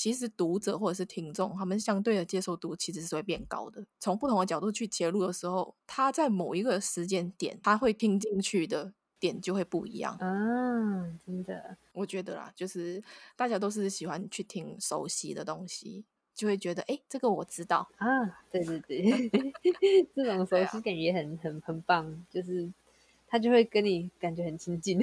[0.00, 3.84] 其实读者或者是听众，他们相对的接受度其实是会变高的。
[3.98, 10.16] 从不同的角度去切入的时候，他在某一个时间点，他会听进去的点就会不一样。
[10.18, 13.04] 嗯，真的，我觉得啦，就是
[13.36, 16.02] 大家都是喜欢去听熟悉的东西，
[16.34, 18.08] 就会觉得，哎，这个我知道啊。
[18.50, 19.30] 对对对，
[20.16, 22.72] 这种熟悉感也很很很棒，就是
[23.26, 24.98] 他就会跟你感觉很亲近。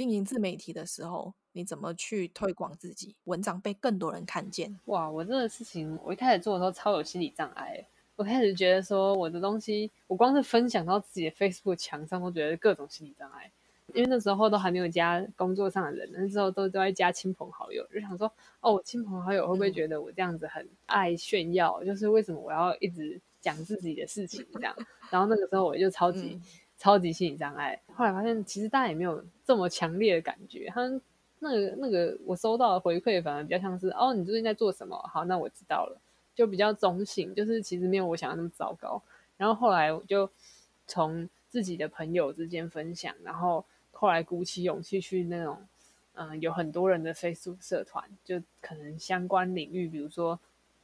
[0.00, 1.34] 经营自媒体的时候。
[1.52, 3.16] 你怎么去推广自己？
[3.24, 4.78] 文章被更多人看见。
[4.84, 7.84] 哇，我这个事情，我一开始做的时候超有心理障碍。
[8.14, 13.50] 我开始觉得说，我的东西，我光是分享到自己的 Facebook 墙上，都觉得各种心理障碍。
[13.92, 21.80] 因为那时候都还没有加工作上的人，那时候都都在加亲朋好友，就想说，哦，亲朋好友会不会觉得我这样子很爱炫耀？
[21.82, 24.72] 嗯、就是为什么我要一直讲自己的事情这样？
[25.10, 26.42] 然后那个时候我就超级、嗯、
[26.80, 27.80] 超级心理障碍。
[27.94, 31.00] 后来发现，其实大家也没有这么强烈的感觉，他们。
[31.42, 34.94] 那个那个，我收到的回馈反而比较像是哦，你最近在做什么？
[35.10, 35.98] 好，那我知道了，
[36.34, 39.02] 就比较中性，就是其实没有我想的那么糟糕。
[39.38, 40.30] 然后后来我就
[40.86, 45.56] 从自己的朋友之间分享，然后后来鼓起勇气去那种，
[46.12, 50.38] 嗯、有很多人的 Facebook 社团，就可能相关领域，比如说，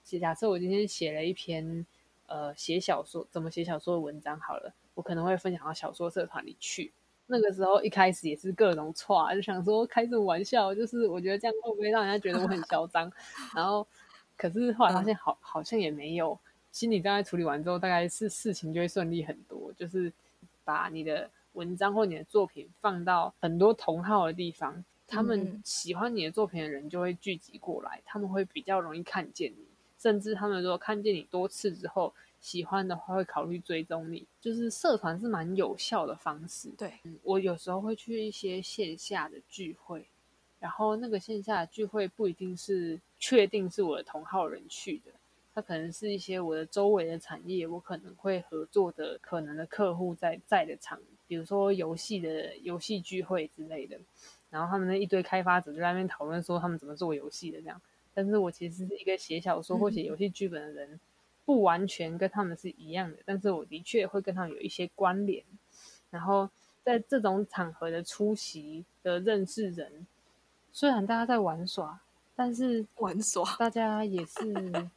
[0.04, 1.84] 假设我今天写了一篇，
[2.28, 6.92] 呃，写小说怎么写小说的文章，好了，我可能会分享到小说社团里去。
[7.28, 13.12] 那个时候一开始也是各种错，就想说开这种玩笑，就是我觉得这样会不会让人家觉得我很嚣张？
[13.54, 13.86] 然后，
[14.36, 16.36] 可是后来发现好，好好像也没有。
[16.72, 19.72] 心理障碍处理完之后，大概是事情就会顺利很多。
[19.72, 20.12] 就是
[20.62, 29.66] 把你的文章或你的作品放到很多同号的地方，他们喜欢你的作品的人就会聚集过来，他们会比较容易看见你。
[29.98, 32.12] 甚至他们如果看见你多次之后
[32.46, 34.24] 喜欢的话，会考虑追踪你。
[34.40, 36.68] 就是社团是蛮有效的方式。
[36.78, 36.92] 对，
[37.24, 40.06] 我有时候会去一些线下的聚会，
[40.60, 45.10] 然后那个线下的聚会不一定是确定是我的同好人去的。
[45.52, 53.98] 它可能是一些我的周围的产业，我可能会合作的可能的客户在在的场，比如说游戏的游戏聚会之类的，
[54.50, 57.82] 然后他们那一堆开发者就在那边讨论说他们怎么做游戏的这样。
[58.14, 61.00] 但是我其实是一个写小说或写游戏剧本的人，
[61.46, 65.42] 不完全跟他们是一样的，但是我的确会跟他们有一些关联。
[66.10, 66.50] 然后
[66.84, 70.06] 在这种场合的出席的认识人，
[70.70, 71.98] 虽然大家在玩耍，
[72.34, 74.52] 但是玩耍大家也是。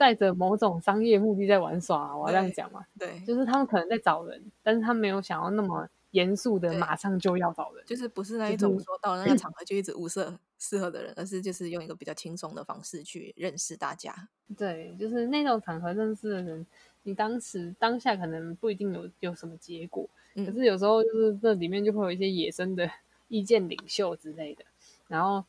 [0.00, 2.86] 带着某种商业目的在玩耍，啊，我要这样讲嘛？
[2.98, 14.28] 对，就是他们可能在找人，但是他没有想要那么严肃的马上就要找人，就是不是那一种说到那个场合就一直物色适合的人，而是就是用一个比较轻松的方式去认识大家。
[14.56, 16.66] 对，就是那种场合认识的人，
[17.02, 22.90] 你当时当下可能不一定有有什么结果，嗯，可是有时候就是这里面就会有一些野生的
[23.28, 24.64] 意见领袖之类的，
[25.08, 25.44] 然后。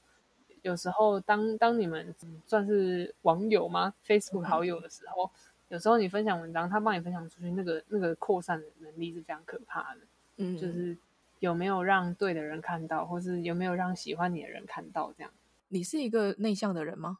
[0.63, 2.13] 有时候当，当当你们
[2.45, 10.01] 算是网友吗？Facebook 好友的时候，嗯，有时候你分享文章，他帮你分享出去，那个那个扩散的能力是非常可怕的。
[10.41, 10.97] 嗯，就是
[11.39, 15.31] 有没有让对的人看到，或是有没有让喜欢你的人看到，这样。
[15.69, 17.19] 你是一个内向的人吗？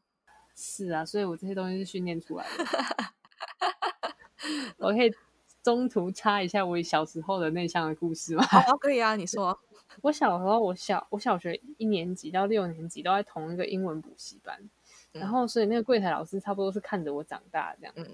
[0.55, 2.65] 是啊，所以我这些东西是训练出来的。
[4.77, 5.13] 我可以
[5.61, 8.43] 中途插一下我小时候的内向的故事吗？
[8.43, 9.57] 好，可以啊，你说。
[10.01, 14.57] 我小时候，我小我小学一年级到六年级都在同一个英文补习班，
[15.11, 17.93] 嗯，然后所以那个柜台老师差不多是看着我长大这样。
[17.97, 18.07] 嗯，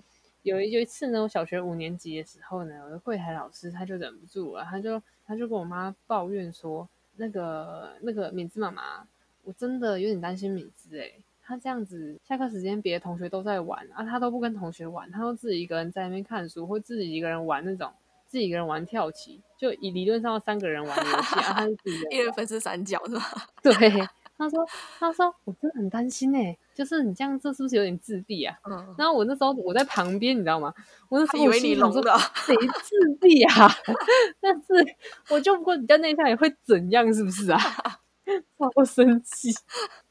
[0.48, 9.06] 有一有一次呢，我小学五年级的时候呢，我的柜台老师他就忍不住了，他就他就跟我妈抱怨说，那个那个敏芝妈妈，
[9.44, 17.92] 我真的有点担心敏芝诶，她这样子下课时间别的同学都在玩啊，她都不跟同学玩，她都自己一个人在那边看书，或自己一个人玩那种。
[18.30, 23.24] 自己一个人玩跳棋，就以理论上三个人玩游戏啊，他是自己 一人分饰三角是吧？
[23.64, 23.74] 对，
[24.38, 24.66] 他说，
[25.00, 28.56] 他说我真的很担心哎、欸，就是你这样做是不是有点自闭啊？
[28.70, 28.96] 嗯。
[28.98, 30.74] 然后我那时候我在旁边，你知道吗？
[31.10, 33.68] 我那时候以为你聋了，谁自闭啊？
[34.40, 34.74] 但是
[35.30, 37.12] 我就不过你在那一下也会怎样？
[37.14, 37.60] 是不是啊？
[38.60, 39.50] 超生气。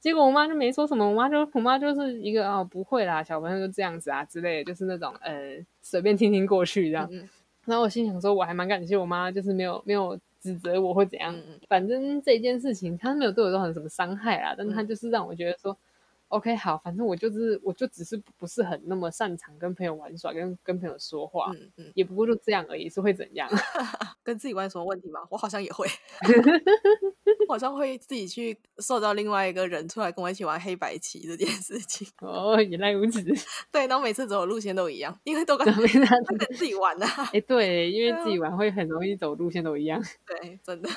[0.00, 7.08] 结果我妈就没说什么，我妈就我妈就是一个哦不会啦，小朋友就这样子啊之类的，就是那种呃随便听听过去这样。
[7.12, 7.28] 嗯
[7.66, 11.34] 然后我心想说，我还蛮感谢我妈，就是没有没有指责我或怎样。
[11.68, 15.76] 反正这件事情，他没有对我造成什么伤害啦，但他就是让我觉得说。
[16.28, 23.48] OK，好，反正我就是，我就只是不是很那么擅长跟朋友玩耍，跟跟朋友说话，嗯嗯，也不过就这样而已，是会怎样？
[24.24, 25.20] 跟自己玩什么问题吗？
[25.30, 25.86] 我好像也会，
[27.46, 32.08] 我好像会自己去受到另外一个人出来跟我一起玩黑白棋这件事情。
[32.20, 33.22] 哦，原来如此。
[33.70, 37.06] 对，然后每次走的路线都一样，因为都跟跟自己玩啊。
[37.32, 40.02] 哎，对，因为自己玩会很容易走路线都一样。
[40.26, 40.90] 对，真的。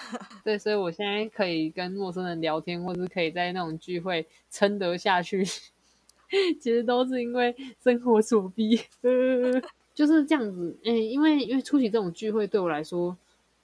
[0.44, 5.19] 对，所以我现在可以跟陌生人聊天，或是可以在那种聚会撑得下。
[5.22, 5.44] 去，
[6.60, 8.80] 其实都是因为生活所逼，
[9.94, 10.78] 就是这样子。
[10.84, 13.18] 嗯，因为因为出席这种聚会对我来说，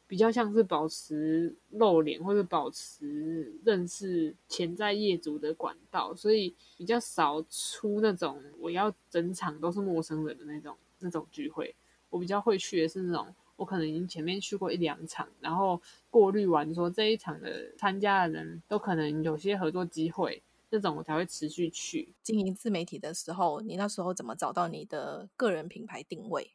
[0.08, 11.74] 比较像是保持露脸或者保持认识潜在业主的管道，所以比较少出那种我要整场都是陌生人的那种那种聚会。
[12.10, 20.42] 我比较会去的是那种，我可能已经前面去过一两场，然后过滤完说这一场的参加的人都可能有些合作机会。
[20.76, 26.52] 这种我才会持续去经营自媒体的时候，你那时候怎么找到你的个人品牌定位？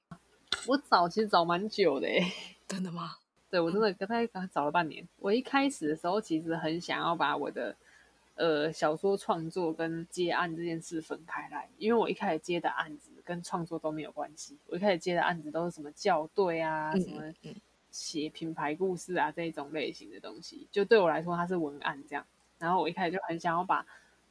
[0.67, 2.07] 我找其实找蛮久的，
[2.69, 3.15] 真的吗？
[3.49, 5.09] 对，我真的跟他找了半年。
[5.17, 7.75] 我一开始的时候其实很想要把我的
[8.35, 14.59] 呃小说创作跟接案这件事分开来，因为我一开始接的案子跟创作都没有关系。
[14.67, 17.33] 我一开始接的案子都是什么校对啊，嗯、什么
[17.91, 22.27] 写品牌故事啊这一种类型的东西，就对我来说它是文案这样。
[22.59, 23.87] 然后我一开始就很想要把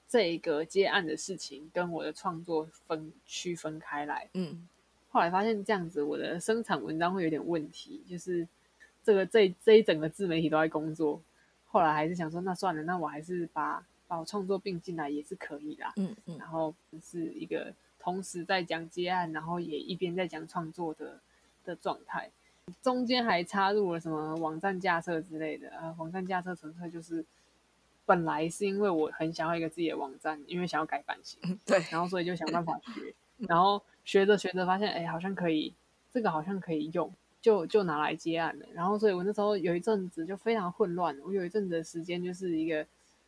[0.09, 4.67] 这一个接案的事情跟我的创作分区分开来，嗯，
[5.11, 8.47] 后来发现这样子，我的生产文章会有点问题，就是
[9.03, 11.21] 这个这这一整个自媒体都在工作。
[11.67, 15.93] 后来还是想说，那算了，那我还是把把我创作并进来也是可以啦。
[15.97, 16.35] 嗯嗯。
[16.39, 21.19] 然后是一个同时在讲接案，然后也一边在讲创作的
[21.63, 22.31] 的状态。
[22.81, 25.93] 中间还插入了什么网站架设之类的啊？
[25.99, 27.23] 网站架设纯粹就是
[28.09, 33.13] 本来是因为我很想要一个自己的网站，因为想要改版型，对，然后所以就想办法学，
[33.47, 35.71] 然后学着学着发现，哎，好像可以，
[36.11, 38.65] 这个好像可以用，就就拿来接案了。
[38.73, 42.83] 然后所以我那时候有一阵子就非常混乱，我有一阵子的时间就是一个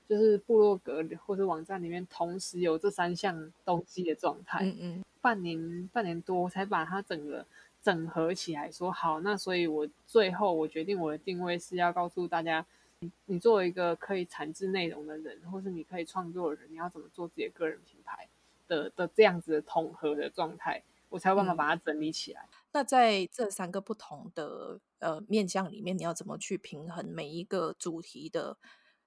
[0.09, 7.45] 就是部落格或者网站里面同时有这三项东西的状态，嗯嗯，半年半年多才把它整个。
[7.83, 12.63] 整合起来说好，那所以我最后我决定我的定位是要告诉大家，
[13.01, 18.27] 你你作为一个可以产制内容的人，或是你可以创作的人，你要怎么做自己的个人品牌
[18.67, 22.41] 的的这样子的统合的状态，我才有办法把它整理起来。
[22.43, 28.55] 嗯，那在这三个不同的呃面向里面，你要怎么去平衡每一个主题的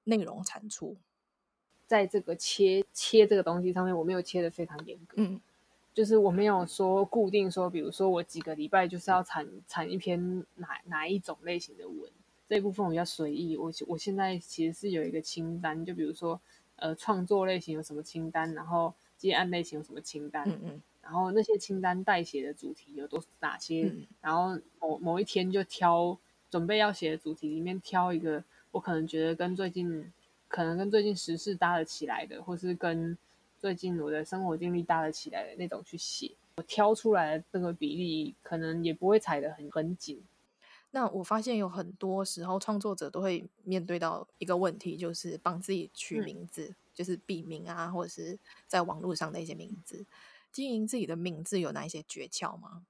[0.04, 0.96] 内容产出？
[1.86, 5.14] 在这个切切这个东西上面，我没有切的非常严格。
[5.16, 5.40] 嗯。
[5.92, 12.10] 就是我没有说固定说，比如说我几个礼拜就是要产产一篇哪哪一种类型的文，
[12.48, 13.56] 这一部分我比较随意。
[13.56, 16.40] 我我现在其实是有一个清单，就比如说
[16.76, 26.18] 呃创作类型有什么清单，然后接案类型有什么清单，嗯嗯，然后那些清单代写的主题有多哪些，嗯、然后某某一天就挑
[26.50, 30.12] 准备要写的主题里面挑一个我可能觉得跟最近
[30.48, 33.16] 可能跟最近时事搭得起来的，或是跟。
[33.56, 40.20] 最近我的生活经历搭得起来的那种去写，我挑出来的这个比例可能也不会踩得很很紧。
[40.94, 48.38] 那我发现有很多时候创作者都会面对到一个问题，就是帮自己取名字，嗯、就是笔名啊，或者是
[48.68, 50.06] 在网络上的一些名字。
[50.52, 52.84] 经营自己的名字有哪一些诀窍吗？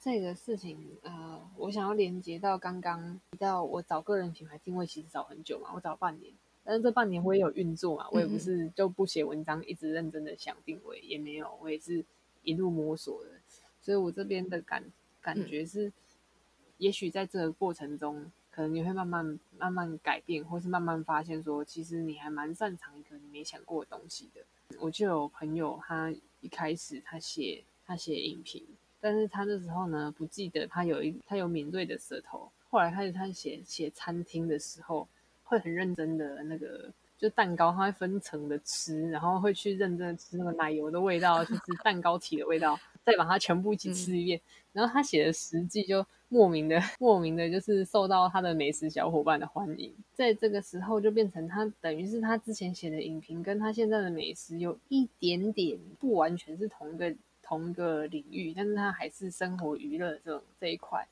[0.00, 6.32] 这个事情，呃，我想要连接到刚刚提到我找个人品牌定位，其实找很久嘛，我找半年。
[6.64, 12.02] 但是这半年我也有运作嘛，我也不是就不写文章，一直认真的想定位，也没有，我也是
[12.42, 13.32] 一路摸索的。
[13.82, 14.90] 所以我这边的感
[15.20, 15.92] 感觉是，
[16.78, 24.40] 也许在这个过程中，可能你会慢慢慢慢改变，或是慢慢发现说，其实你还蛮擅长一个你没想过的东西的。
[24.80, 28.64] 我就有朋友，他一开始他写他写影评，
[29.00, 35.08] 但是他那时候呢不记得他有一他有敏锐的舌头，后来开始他写写餐厅的时候。
[35.46, 44.38] 会很认真的那个，就蛋糕，他会分层的吃，然后会去认真的吃那个奶油的味道，就是蛋糕体的味道，再把它全部一起吃一遍。
[44.38, 46.04] 嗯、然后他写的实际就
[46.34, 49.94] 莫名的、莫名的，就是受到他的美食小伙伴的欢迎。
[50.14, 61.06] 在这个时候，就变成他等于是他之前写的影评，跟他现在的美食有一点点不完全是同一个同一个领域，但是他还是生活娱乐这种这一块，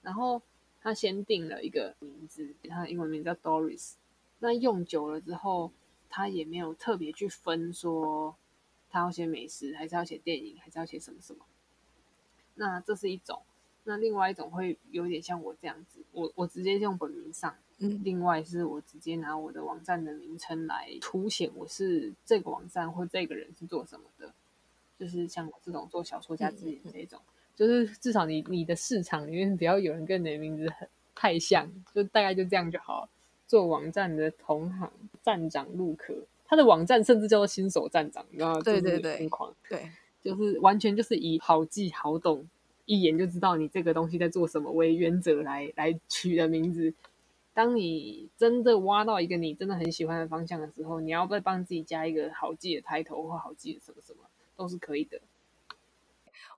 [0.00, 0.40] 然后。
[0.80, 3.94] 他先定了一个名字，他的英文名叫 Doris。
[4.38, 5.72] 那用久了之后，
[6.08, 8.36] 他也没有特别去分说
[8.88, 11.44] 他要写美食，还是要写电影，还是要写什么什么。
[12.54, 13.42] 那这是一种。
[13.88, 17.54] 那另外一种会有点像我这样子，我我直接用本名上。
[17.78, 18.00] 嗯。
[18.04, 24.32] 另外是我直接拿我的网站的名称来凸显我是这个网站或这个人是做什么的，
[24.98, 27.18] 就是像我这种做小说家自己的这种。
[27.18, 33.08] 嗯嗯就是至少你你的市场里面不要有人跟你的名字很太像，就大概就这样就好。
[33.48, 36.14] 做网站的同行站长陆可，
[36.44, 38.60] 他的网站甚至叫做新手站长，你知道吗？
[38.60, 39.90] 对对对，疯狂，对，
[40.22, 42.46] 就是完全就是以好记好懂，
[42.88, 46.94] 一眼就知道你这个东西在做什么为原则来来取的名字。
[47.52, 54.20] 当你真的挖到一个你真的很喜欢的方向的时候，你要再帮自己加一个好记的 title 或好记的什么什么，
[54.56, 55.20] 都是可以的。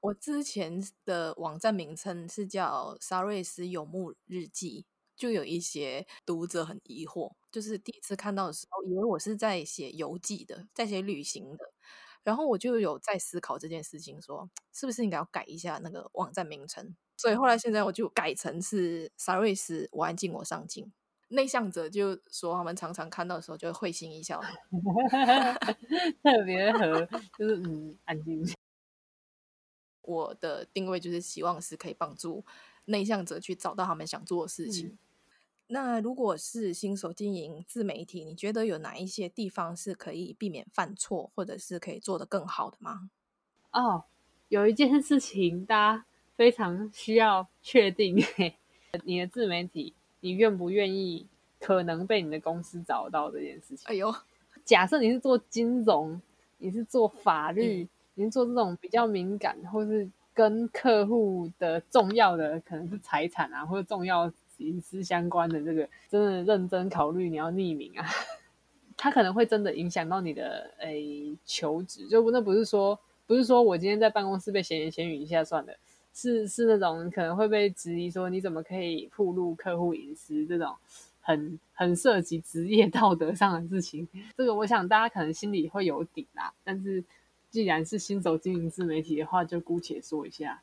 [0.00, 4.84] 我之前的网站名称是叫沙瑞斯游牧日记，
[5.16, 11.72] 就有一些读者很疑惑，就是第一次看到的时候，以为我是在写游记的，在写旅行的，
[12.22, 20.92] 然后我就有在思考这件事情说，说是不是应该要改一下那个网站名称，所以后来现在我就改成是沙瑞斯我安静我上进。
[21.32, 24.40] 内向者就说他们常常看到的时候就会会心一笑，
[26.24, 27.06] 特别和
[27.38, 28.44] 就是嗯安静。
[30.02, 32.44] 我的定位就是希望是可以帮助
[32.86, 34.88] 内向者去找到他们想做的事情。
[34.88, 34.98] 嗯。
[35.70, 43.10] 那如果是新手经营自媒体，你觉得有哪一些地方是可以避免犯错，或者是可以做得更好的吗？
[43.72, 44.04] 哦，
[44.48, 46.04] 有一件事情大家
[46.36, 48.16] 非常需要确定，
[49.04, 51.26] 你的自媒体，你愿不愿意
[51.58, 53.84] 可能被你的公司找到这件事情？
[53.86, 54.14] 哎呦，
[54.64, 56.20] 假设你是做金融，
[56.58, 57.84] 你是做法律。
[57.84, 64.30] 嗯你做这种比较敏感或是跟客户的重要的可能是财产啊，或者重要
[64.60, 68.06] 隐私相关的这个，真的认真考虑你要匿名啊。
[68.96, 75.72] 他可能会真的影响到你的诶求职，就那不是说不是说我今天在办公室被闲言闲语一下算了，
[76.12, 80.76] 是是那种可能会被质疑说你怎么可以暴露客户隐私这种
[81.20, 84.06] 很很涉及职业道德上的事情。
[84.36, 87.02] 这个我想大家可能心里会有底啦，但是。
[87.50, 90.62] 既然是新手经营自媒体的话，就姑且说一下。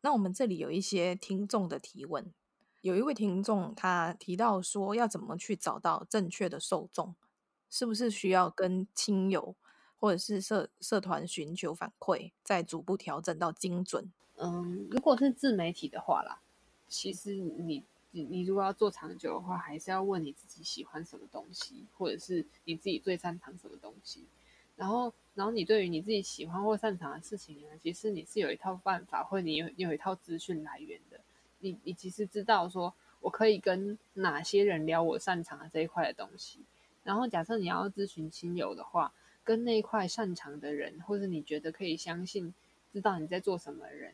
[0.00, 2.26] 那我们这里有一些听众的提问，
[2.86, 7.16] 有一位听众他提到说，要怎么去找到正确的受众？
[7.68, 9.56] 是不是需要跟亲友
[9.98, 14.12] 或者是社社团寻求反馈，再逐步调整到精准？
[14.36, 16.40] 嗯，如果是自媒体的话啦，
[16.86, 17.82] 其实你
[18.12, 24.28] 你你如果要做长久的话，还是要问你自己喜欢什么东西，或者是你自己最擅长什么东西。
[24.76, 31.18] 然后，然后你对于你自己喜欢或擅长的事情呢，其实你是有一套办法，或你有你有一套资讯来源的。
[31.60, 36.60] 你你其实知道说，我可以跟哪些人聊我擅长的这一块的东西。
[37.04, 39.12] 然后，假设你要咨询亲友的话，
[39.44, 42.52] 跟那一块擅长的人，或者你觉得可以相信、
[42.92, 44.12] 知道你在做什么的人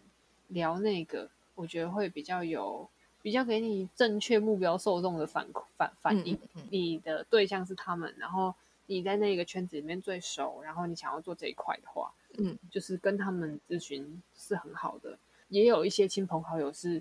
[0.48, 2.88] 聊那个，我觉得会比较有
[3.22, 6.38] 比较给你正确目标受众的反反反应。
[6.70, 8.54] 你的对象是他们，然后。
[8.86, 15.16] 你在那个圈子里面最熟，然后你想要做这一块的话，嗯，就是跟他们咨询是很好的。
[15.48, 17.00] 也有一些亲朋好友是，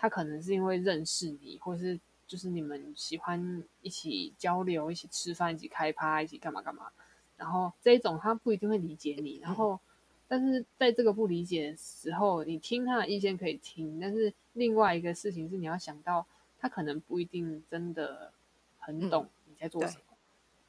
[0.00, 6.88] 他可能是因为认识你，或是就是你们喜欢一起交流、一起吃饭、一起开趴、一起干嘛干嘛。
[7.36, 9.80] 然后这一种他不一定会理解你，然后
[10.28, 16.24] 但是在这个不理解的时候，你听他的意见可以听，但是另外一个事情是你要想到，
[16.60, 18.32] 他可能不一定真的
[18.78, 20.16] 很懂你在做什么。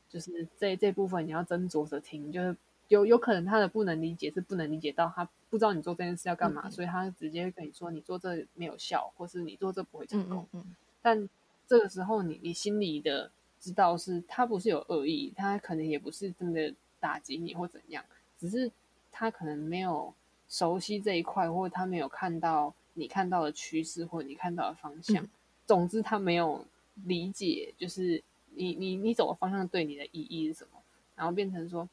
[0.10, 2.58] 就是这这部分你要斟酌着听，就是
[2.90, 10.46] 有有可能他的不能理解是不能理解到他不知道你做这件事要干嘛，所以他直接跟你说你做这没有效，或是你做这不会成功。
[10.52, 11.30] 嗯嗯嗯，但
[11.66, 18.04] 这个时候你你心里的知道是他不是有恶意，他可能也不是真的打击你或怎样，
[18.38, 18.70] 只是
[19.12, 20.14] 他可能没有
[20.50, 25.24] 熟悉这一块，或者他没有看到你看到的趋势或者你看到的方向。
[25.24, 25.30] 嗯、
[25.66, 26.66] 总之他没有
[27.06, 28.24] 理解，就是。
[28.56, 30.82] 你你你走的方向对你的意义是什么？
[31.16, 31.88] 然后变成说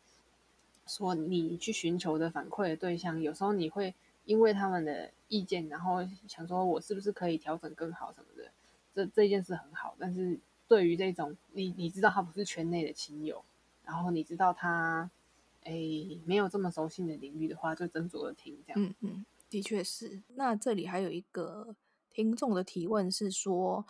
[0.86, 8.50] 说你去寻求的反馈的对象，有时候你会因为他们的意见，然后想说我是不是可以调整更好什么的，
[8.94, 9.96] 这这件事很好。
[9.98, 13.44] 但是对于这种你你知道他不是圈内的亲友，
[13.84, 15.10] 然后你知道他
[15.64, 18.82] 诶没有这么熟悉的领域的话，就斟酌的听这样。
[18.82, 20.22] 嗯嗯，的确是。
[20.34, 21.74] 那这里还有一个
[22.10, 23.84] 听众的提问是说，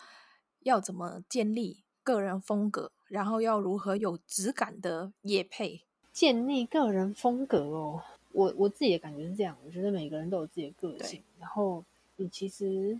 [0.61, 5.83] 要怎么建立个人风格，然后要如何有质感的业配？
[6.17, 8.01] 建立个人风格哦，
[8.31, 11.21] 我我自己的感觉是这样，我觉得每个人都有自己的个性。
[11.39, 12.99] 然后你其实，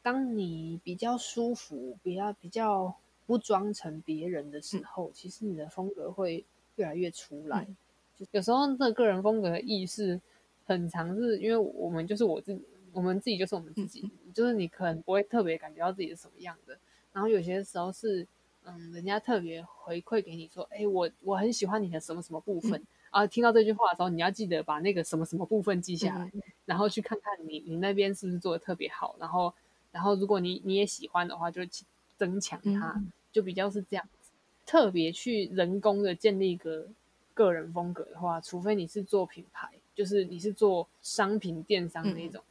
[0.00, 2.94] 当你比较舒服，比较比较
[3.26, 6.42] 不装成别人的时候，嗯、其实你的风格会
[6.76, 7.66] 越来越出来。
[7.68, 7.76] 嗯、
[8.18, 10.18] 就有时候这个个人风格的意识
[10.64, 12.62] 很强，是因为我们就是我自己，
[12.94, 16.78] 我们自己就是我们自己，嗯、就是你可能不会特别感觉到自己是什么样的。
[17.12, 18.26] 然后有些时候是。
[18.66, 23.26] 嗯，人家特别回馈给你说，哎，我我很喜欢你的什么什么部分、嗯、啊。
[23.26, 29.16] 听到这句话的时候，你要记得把那个什么什么部分记下来，嗯、然后去看看你你那边是不是做的特别好。
[29.20, 29.52] 然后，
[29.92, 31.60] 然后如果你你也喜欢的话，就
[32.16, 34.30] 增强它，嗯、就比较是这样子。
[34.64, 36.86] 特别去人工的建立一个
[37.34, 42.42] 个人风格的话，除非你是做品牌，就是你是做商品电商那种，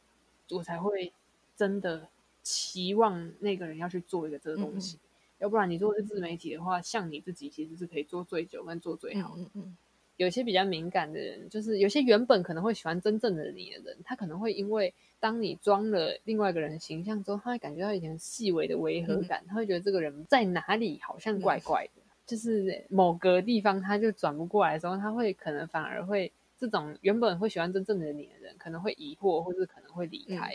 [0.48, 1.12] 嗯、我才会
[1.56, 2.06] 真的
[2.44, 4.96] 期望那个人要去做一个这个东西。
[5.44, 9.42] 嗯要不然你做的是自媒体的话，像你自己其实是可以做最久跟做最好的。
[9.42, 9.76] 嗯嗯。
[10.16, 30.54] 有些比较敏感的人，就是有些原本可能会喜欢真正的你的人，他可能会因为当你装了另外一个人的形象之后，他会感觉到一点细微的违和感，他会觉得这个人在哪里好像怪怪的，就是某个地方他就转不过来的时候，他会可能反而会这种原本会喜欢真正的你的人，可能会疑惑，或是可能会离开。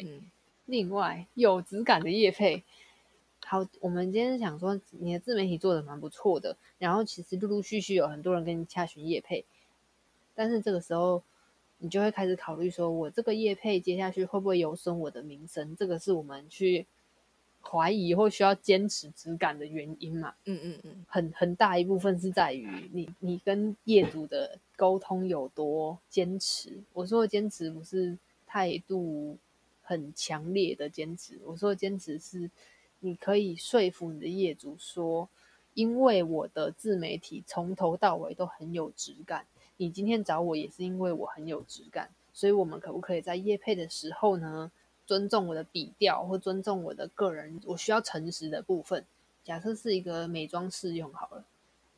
[0.66, 2.64] 另外，有质感的叶配。
[3.50, 9.44] 好，我们今天想说你的自媒体做的蛮不错的，然后其实陆陆续续有很多人跟你洽询业配，
[10.36, 11.24] 但是这个时候
[11.80, 15.76] 你就会开始考虑说，我这个业配接下去会不会有损我的名声？
[15.76, 16.86] 这个是我们去
[17.64, 20.36] 怀疑或需要坚持质感的原因嘛？
[20.46, 26.84] 嗯嗯嗯，很很大一部分是在于你你跟业主的沟通有多坚持。
[26.94, 29.40] 我说的坚持不是态度
[29.82, 32.52] 很强烈的坚持，我说的坚持是。
[33.00, 35.30] 你可以说服你的业主说，
[35.74, 39.46] 因为我的自媒体从头到尾都很有质感，
[39.78, 44.72] 你今天找我也是因为我很有质感，所以我们可不可以在业配的时候呢，
[45.06, 49.06] 尊重我的笔调，或尊重我的个人，我需要诚实的部分。
[49.44, 51.46] 假设是一个美妆试用好了，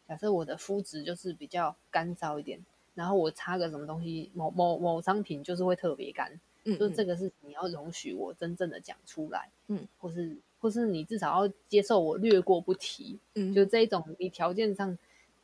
[0.08, 6.32] 假设我的肤质就是比较干燥一点，然后我擦个什么东西，某某某商品就是会特别干，
[6.64, 14.98] 嗯，嗯，就是这个是你要容许我真正的讲出来，嗯，或是或是你至少要接受我略过不提，嗯，就这一种你条件上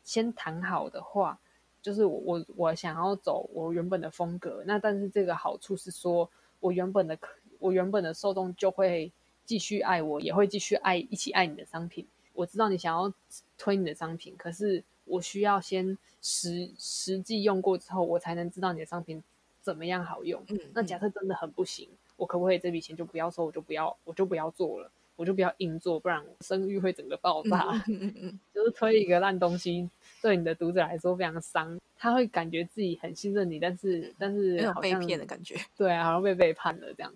[0.06, 1.38] 先谈好的话，
[1.82, 6.30] 就是我我我想要走我原本的风格，那但是这个好处是说
[6.62, 7.18] 我原本的
[7.60, 9.12] 我原本的受众就会。
[9.48, 12.06] 继续爱我，也会继续爱，一起爱你的商品。
[12.34, 13.14] 我知道你想要
[13.58, 19.24] 推你的商品，可是我需要先实实际用过之后，我才能知道你的商品
[19.62, 20.44] 怎么样好用。
[20.50, 21.88] 嗯，那假设真的很不行，
[22.18, 23.46] 我可不可以这笔钱就不要收？
[23.46, 27.72] 我就不要，我就不要做了，我就不要硬做，不然我声誉会整个爆炸。
[27.88, 29.90] 嗯嗯嗯， 就是推一个烂东西，
[30.22, 37.14] 对你的读者来说非常伤，他会感觉自己很信任你，但是但是好像被骗的感觉，对啊，好像被背叛了这样。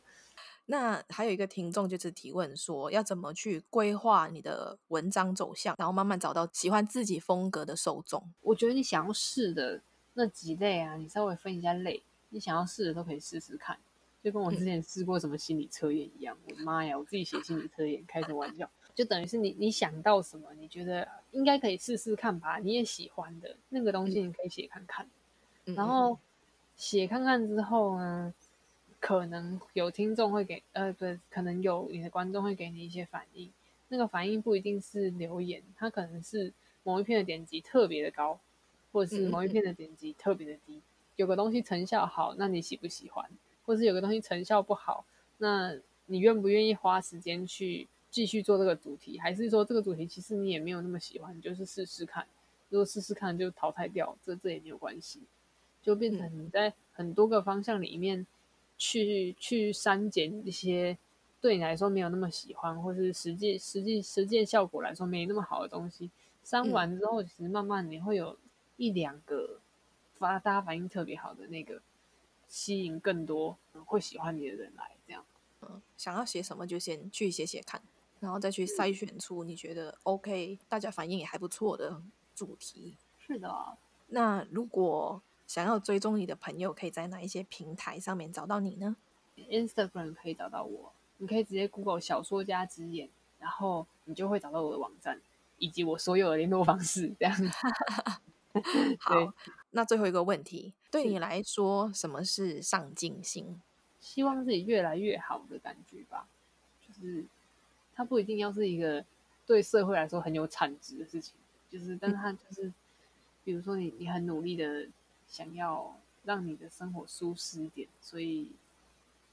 [0.67, 8.23] 那还有一个听众就是提问说，要怎么去规划你的文章走向，然后慢慢找到喜欢自己风格的受众？
[8.41, 9.81] 我觉得你想要试的
[10.13, 13.77] 那几类啊，你稍微分一下类，你想要试的都可以试试看，
[14.23, 16.37] 就跟我之前试过什么心理测验一样。
[16.37, 18.69] 嗯、我的妈呀，我自己写心理测验，开什么玩笑？
[18.93, 25.07] 就等于是你你想到什么，你觉得应该可以试试看吧，你也喜欢的那个东西，你可以写看看。
[25.65, 26.17] 嗯、然后
[26.75, 28.33] 写看看之后呢？
[28.99, 33.51] 可能有听众会给，呃，对，可能有你的观众会给你一些反应。
[33.87, 36.53] 那个反应不一定是留言，它可能是
[36.83, 38.39] 某一篇的点击特别的高，
[38.91, 40.75] 或者是某一篇的点击特别的低。
[40.75, 40.81] 嗯、
[41.15, 43.27] 有个东西成效好，那你喜不喜欢？
[43.65, 45.05] 或是有个东西成效不好，
[45.37, 49.19] 那你愿不愿意花时间去继续做这个主题？
[49.19, 52.25] 还是说这个主题其实你也没有那么喜欢，就是试试看。
[52.69, 55.21] 如果试试看就淘汰掉，这这也没有关系，
[55.81, 58.25] 就变成你在很多个方向里面。
[58.83, 60.97] 去去删减一些
[61.39, 66.09] 对你来说没有那么喜欢，或是实际实际实践效果来说没那么好的东西，
[66.43, 68.35] 删完之后，其实慢慢你会有
[68.77, 69.59] 一两个
[70.15, 71.79] 发大家反应特别好的那个，
[72.51, 74.91] 吸引更多会喜欢你的人来。
[75.07, 75.25] 这样，
[75.61, 77.81] 嗯，想要写什么就先去写写看，
[78.19, 82.03] 然后再去筛选出你觉得 OK，大家反应也还不错的
[82.35, 82.95] 主题。
[83.17, 85.19] 是的，那如果。
[85.47, 88.95] 想要追踪你的朋友，可以在哪一些平台上面找到你呢
[89.35, 95.19] ？Instagram 可以找到我，你可以直接 Google 小说家之眼，然后你就会找到我的网站
[95.57, 97.13] 以及我所有的联络方式。
[97.19, 97.35] 这样。
[98.99, 99.29] 好，对
[99.71, 103.61] 那最后一个问题，对你来说，什么是上进心？
[103.99, 106.27] 希望自己越来越好的感觉吧。
[106.87, 107.25] 就是
[107.95, 109.03] 它不一定要是一个
[109.45, 111.33] 对社会来说很有产值的事情，
[111.69, 112.73] 就是，但是它 就是，嗯、
[113.43, 114.87] 比如说你你很努力的。
[115.27, 115.95] 想要
[116.25, 118.51] 让你的生活舒适一点，所以，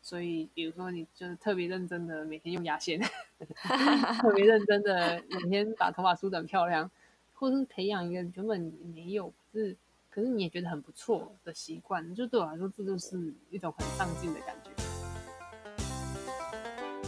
[0.00, 3.00] 所以，比如说，你就是特别认真的每天用牙线，
[4.22, 6.88] 特别认真的每天把头发梳得很漂亮，
[7.34, 8.60] 或者是培养一个原本
[8.94, 9.76] 没有，可是，
[10.18, 14.70] 可是你也觉得很不错的习惯，就对我来说，这就是一种很上进的感觉。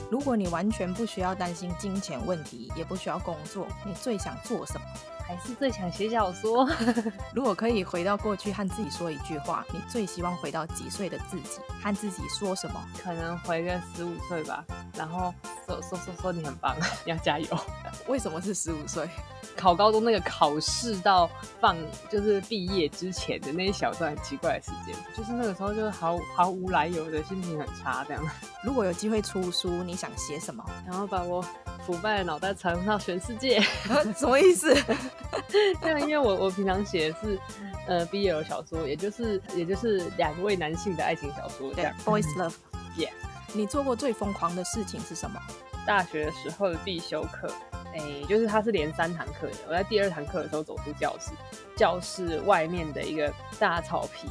[0.09, 4.87] 如果你完全不需要担心金钱问题，也不需要工作，你最想做什么？
[5.31, 6.69] 还是最想写小说。
[7.33, 12.85] 如果可以回到过去和自己说一句话，你最希望回到几岁的自己，和自己说什么？
[13.01, 14.65] 可能回个十五岁吧，
[14.97, 15.33] 然后
[15.67, 16.75] 说说说说你很棒，
[17.05, 17.47] 你 要加油。
[18.09, 19.09] 为什么是十五岁？
[19.57, 21.77] 考高中那个考试到放
[22.11, 28.25] 就是毕业之前的那一小段很奇怪的时间，就是那个时候就是毫毫无来由的心情很差这样。
[28.65, 30.65] 如果有机会出书，你想写什么？
[30.85, 31.45] 然后把我
[31.87, 33.61] 腐败的脑袋传到全世界，
[34.17, 34.75] 什么意思？
[35.81, 37.39] 对，因为我我平常写的是
[37.87, 41.95] 呃 BL 小说，也就是也就是两位男性的爱情小说这样。
[42.05, 42.55] Boys love。
[42.97, 43.11] Yeah。
[43.53, 45.41] 你做过最疯狂的事情是什么？
[45.87, 47.53] 大学的时候的必修课。
[47.95, 49.57] 哎、欸，就是他是连三堂课的。
[49.69, 51.31] 我在第二堂课的时候走出教室，
[51.77, 54.29] 教室外面的一个大草皮，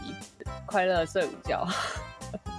[0.66, 1.68] 快乐睡午觉。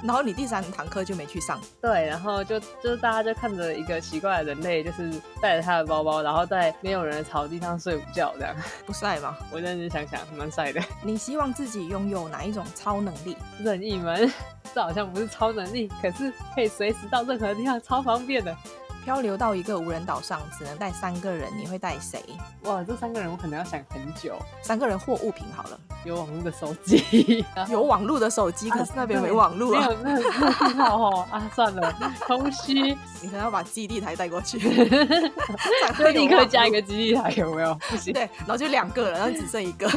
[0.03, 1.61] 然后你第三堂课就没去上。
[1.81, 9.37] 对，然后就就是大家就看着一个奇怪的人类，就是带着他的包包，然后在没有人的草地上睡午觉，这样 不晒吗？
[9.53, 10.83] 我认真想想，蛮晒的。
[11.05, 13.37] 你希望自己拥有哪一种超能力？
[13.61, 14.33] 任意门，
[14.75, 18.57] 这好像不是超能力，可是可以随时到任何地方，超方便的。
[19.05, 22.23] 漂流到一个无人岛上，只能带三个人，你会带谁？
[22.65, 24.37] 哇，这三个人我可能要想很久。
[24.63, 31.95] 三个人或物品好了，有网络的手机， 有网络的手机，可是那边没网络啊，没有那那信号哦啊，算了，
[32.27, 34.59] 空虚，你可能要把基地台带过去，
[35.99, 37.75] 就立刻加一个基地台，有没有？
[37.89, 39.89] 不行，对，然后就两个了，然后只剩一个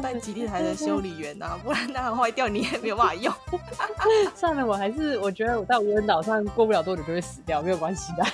[0.00, 3.32] 带基地台的修理员啊，不然那坏掉你也没有办法用。
[4.34, 8.24] 算了，我还是我觉得我在无人岛上过不了多久就会死掉，没有关系的。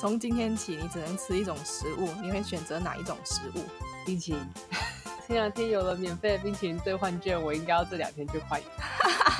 [0.00, 3.62] 从今天起，你只能吃一种食物，你会选择哪一种食物？
[4.06, 4.40] 冰淇淋。
[5.28, 8.58] 前两天有了免费的冰淇淋兑换券，我应该要这两天去换。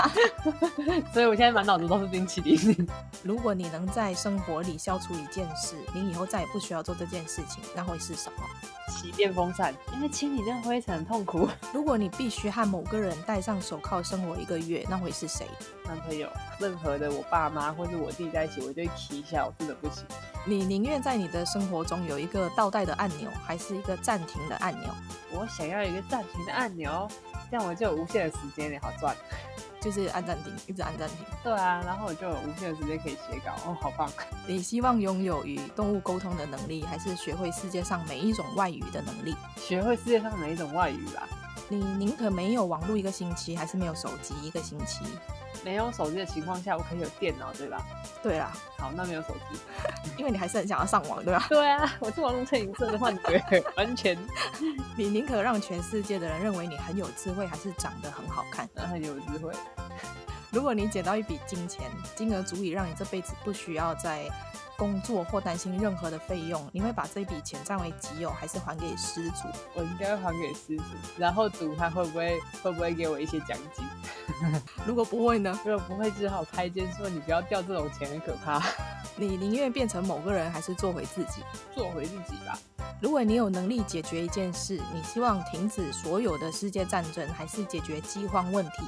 [1.15, 2.87] 所以我现在满脑子都是冰淇淋。
[3.23, 8.43] 如果你能在生活里消除一件事，你以后再也不需要做这件事情，那会是什么？
[8.91, 11.49] 骑电风扇，因为清理那灰尘很痛苦。
[11.73, 15.47] 如果你必须和某个人戴上手铐生活一个月，那会是谁？
[15.89, 16.29] 男朋友。
[16.61, 20.05] 任何的我爸妈或是我弟在一起，我就会提一下，我真的不行。
[20.45, 24.91] 你宁愿在你的生活中有一个倒带的按钮，还是一个暂停的按钮？
[25.33, 27.09] 我想要一个暂停的按钮，
[27.51, 29.17] 这样我就有无限的时间也好赚。
[29.81, 31.19] 就是按暂停，一直按暂停。
[31.45, 34.11] 对啊，然后我就有无限的时间可以写稿，哦，好棒！
[34.45, 39.37] 你希望拥有与动物沟通的能力，还是学会世界上每一种外语的能力？
[39.57, 41.29] 学会世界上每一种外语吧。
[41.69, 45.05] 你宁可没有网络一个星期，还是没有手机一个星期？
[45.65, 47.85] 没有手机的情况下，我可以有电脑，对吧？
[48.23, 49.59] 对啊，好，那没有手机，
[50.17, 51.47] 因为你还是很想要上网，对吧？
[51.49, 53.23] 对啊，我是网络成瘾症的患者，
[53.77, 54.17] 完全。
[54.97, 58.69] 你宁可让全世界的人认为你很有智慧，还是长得很好看？
[58.75, 59.53] 很有智慧。
[60.51, 64.25] 如果你捡到一笔金钱，金额足以让你这辈子不需要再
[64.79, 69.49] 工作或担心任何的费用，你会把这笔钱占为己有，还是还给失主？
[69.75, 70.85] 我应该还给失主，
[71.19, 73.85] 然后赌他会不会会不会给我一些奖金？
[74.87, 75.59] 如果不会呢？
[75.65, 78.63] 如果不会，只好拍肩说你不要掉这种钱，很可怕。
[79.17, 81.43] 你宁愿变成某个人，还是做回自己？
[81.75, 82.57] 做回自己吧。
[83.01, 88.85] 如果你有能力解决一件事，你希望停止所有的世界战争，还是解决饥荒问题？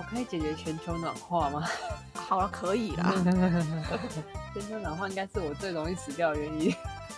[0.00, 1.68] 我可以解决全球暖化吗？
[2.14, 3.12] 好了，可以啦。
[4.54, 6.74] 全球暖化应该是我最容易死掉的原因。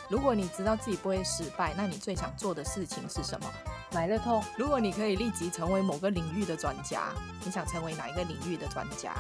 [0.09, 3.47] 如果你知道自己不会失败，那你最想做的事情是什么？
[3.93, 4.43] 买乐透。
[4.57, 7.11] 如果你可以立即成为某个领域的专家，
[7.45, 9.14] 你想成为哪一个领域的专家？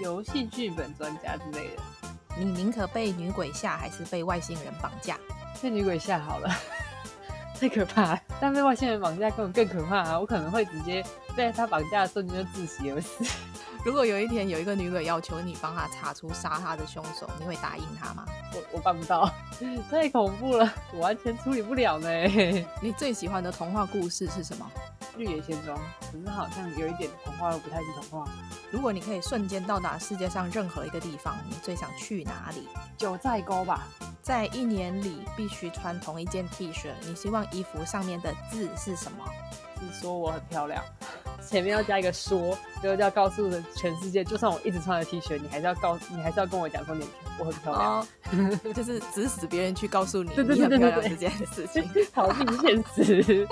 [0.00, 1.82] 游戏剧本专家之类的。
[2.38, 5.18] 你宁可被女鬼吓，还是被外星人绑架？
[5.60, 6.48] 被女鬼吓好了，
[7.60, 8.20] 太可怕了。
[8.40, 10.20] 但被外星人绑架根本更可怕啊！
[10.20, 11.04] 我可能会直接
[11.36, 13.24] 被他绑架的瞬间就窒息而死。
[13.84, 18.24] 如果有一天有一个女鬼要求你帮她查出杀她的凶手，你会答应她吗？
[18.54, 19.30] 我我办不到，
[19.90, 22.08] 太恐怖了，我完全处理不了呢。
[22.80, 24.70] 你最喜欢的童话故事是什么？
[25.18, 25.78] 绿野仙踪，
[26.10, 28.28] 可是好像有一点童话又不太是童话。
[28.70, 32.66] 如果你可以瞬间到达世界上任何一个地方，你最想去哪里？
[32.96, 33.86] 九寨沟吧。
[34.22, 39.24] 在一年里必须穿同一件 T 恤，你希望衣服上面的字是什么？
[39.78, 40.82] 是说我很漂亮。
[41.48, 47.06] 前面要加一个说，就要告诉全世界，就算我一直穿着 T 恤，你还是要告，你还是要跟我讲说你
[47.38, 48.06] 我很漂亮，哦、
[48.74, 53.46] 就是指使别人去告诉你你很漂亮这件事情，逃避现实。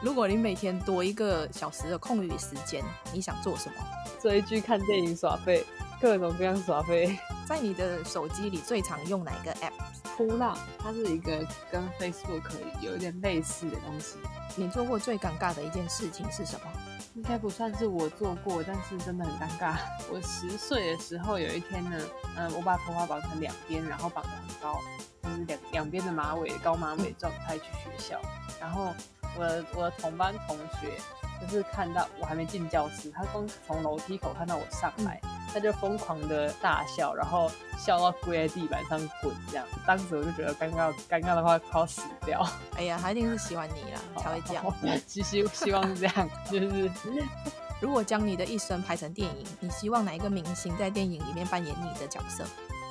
[0.00, 2.82] 如果你每天多一个小时的空余时间，
[3.12, 3.74] 你想做什么？
[4.20, 5.64] 追剧、看电影、耍废，
[6.00, 7.16] 各种各样耍废。
[7.48, 9.72] 在你的手机里最常用哪一个 App？
[10.18, 11.38] 扑浪，它是一个
[11.72, 12.42] 跟 Facebook
[12.82, 14.18] 有一点类似的东西。
[14.54, 16.66] 你做过最尴尬的一件事情是什么？
[17.14, 19.78] 应该不算是我做过，但是真的很尴尬。
[20.12, 21.98] 我十岁的时候，有一天呢，
[22.36, 24.78] 嗯，我把头发绑成两边，然后绑得很高，
[25.22, 28.20] 就是两两边的马尾，高马尾状态去学校。
[28.60, 28.92] 然后
[29.38, 30.92] 我的我的同班同学
[31.40, 35.18] 就是看到我还没进教室，他刚从楼梯口看到我上来。
[35.22, 39.66] 嗯他就疯狂的大笑，然后笑到跪在地板上滚，这样。
[39.86, 42.46] 当时我就觉得尴尬，尴尬的话快要死掉。
[42.76, 44.64] 哎呀，他一定是喜欢你啦，才会这样。
[45.06, 46.92] 其实希望是这样，就是
[47.80, 52.44] 如果将你的一生拍成电影，你希望哪一个明星在电影里面扮演你的角色？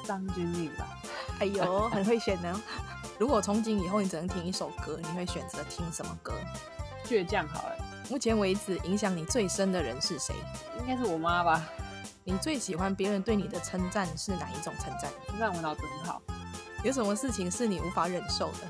[0.06, 0.88] 张钧甯吧。
[1.40, 2.62] 哎呦，很会选呢。
[3.20, 6.34] 如果从今以后你只能听一首歌，你会选择听什么歌？
[7.06, 7.76] 倔强好了。
[8.10, 10.34] 目前为止，影响你最深的人是谁？
[10.80, 11.68] 应该是我妈吧。
[12.28, 15.10] 你最喜欢别人对你的称赞是哪一种称赞？
[15.30, 16.22] 称赞我脑子很好。
[16.84, 18.68] 有什么事情是你无法忍受的？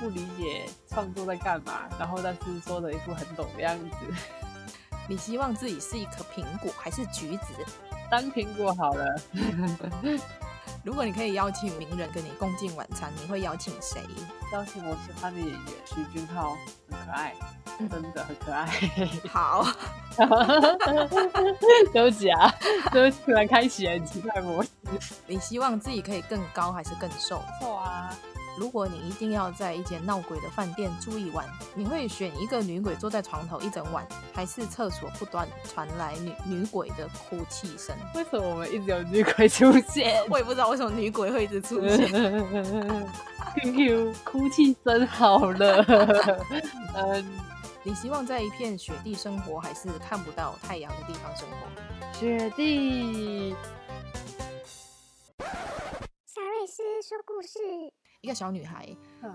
[0.00, 3.96] 不理解创作在干嘛，然后但是说的一副很懂的样子。
[5.08, 7.54] 你希望自己是一颗苹果还是橘子？
[8.10, 9.06] 当苹果好了。
[10.82, 14.00] 如果你可以邀请名人跟你共进晚餐，你会邀请谁？
[14.52, 16.56] 邀请我喜欢的演员徐俊浩，
[16.90, 17.34] 很可爱，
[17.90, 18.66] 真的很可爱。
[19.28, 19.66] 好，
[21.92, 22.50] 对不起啊，
[22.92, 24.70] 就突然开启了很奇怪模式。
[25.26, 27.42] 你希望自己可以更高还是更瘦？
[27.60, 28.10] 瘦啊。
[28.60, 37.96] 如果你一定要在一间闹鬼的饭店住一晚，你会选一个女鬼坐在床头一整晚，还是厕所不断传来女女鬼的哭泣声？
[38.14, 40.22] 为什么我们一直有女鬼出现？
[40.28, 42.06] 我也不知道为什么女鬼会一直出现。
[43.62, 45.82] QQ 哭泣声好了。
[46.94, 47.26] 嗯，
[47.82, 52.12] 你希望在一片雪地生活，还是看不到太阳的地方生活？
[52.12, 53.56] 雪地。
[56.26, 57.58] 小瑞斯说故事。
[58.22, 58.86] 一个小女孩，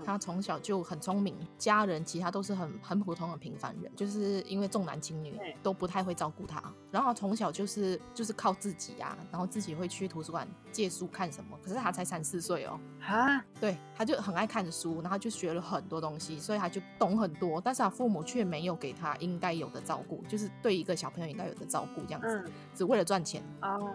[0.04, 6.62] 她从小就很聪明，家人其他都是很很普通的平凡人，就是因为重男轻女，都不太会照顾她。
[6.92, 11.58] 然后从小就是就是靠自己呀、啊，然后自己会去图书馆借书看什么。
[11.62, 17.60] 可是她才三四岁哦，啊，对，她就很爱看书，然后就学了很多东西，所以她就懂很多。
[17.60, 23.42] 但是她父母却没有给她应该有的照顾，就是对一个小朋友应该有的照顾，这样子，只为了赚钱，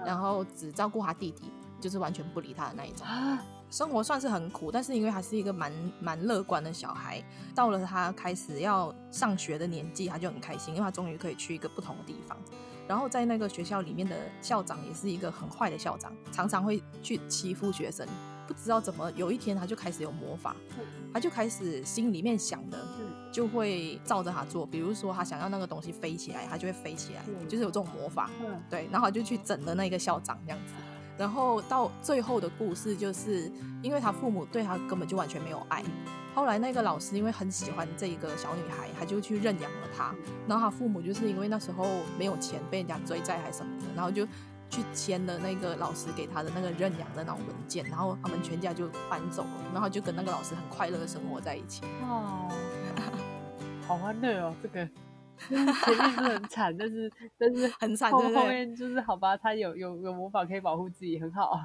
[0.05, 3.07] 然后只照顾她弟弟，就是完全不理她的那一种。
[3.71, 7.23] 生活算是很苦，但是因为他是一个蛮蛮乐观的小孩，
[7.55, 12.37] 到了他开始要上学的年纪，他就很开心，因为他终于可以去一个不同的地方。
[12.85, 18.05] 然后在那个学校里面的校长也是一个很坏的校长，常常会去欺负学生。
[18.45, 20.53] 不知道怎么有一天他就开始有魔法，
[21.13, 22.85] 他就开始心里面想的
[23.31, 24.65] 就会照着他做。
[24.65, 28.29] 比如说他想要那个东西飞起来，他就会飞起来，就是有这种魔法。
[28.69, 30.73] 对，然后他就去整了那个校长这样子。
[31.17, 33.51] 然后到最后的故事，就是
[33.81, 35.83] 因为他父母对他根本就完全没有爱。
[36.33, 40.15] 后来那个老师因为很喜欢这一个小女孩，他就去认养了她。
[40.47, 41.85] 然后他父母就是因为那时候
[42.17, 44.25] 没有钱，被人家追债还是什么的，然后就
[44.69, 47.85] 去签了那个老师给他的那个认养的那种文件。
[47.85, 51.81] 然后他们全家就搬走了，然后就跟那个老师很快乐的生活在一起。
[52.03, 52.49] 哦，
[53.85, 54.87] 好欢乐哦，这个。
[55.49, 61.59] 前面是很惨，但是但是很惨，后后面就是好吧，他有有有魔法可以保护自己，很好。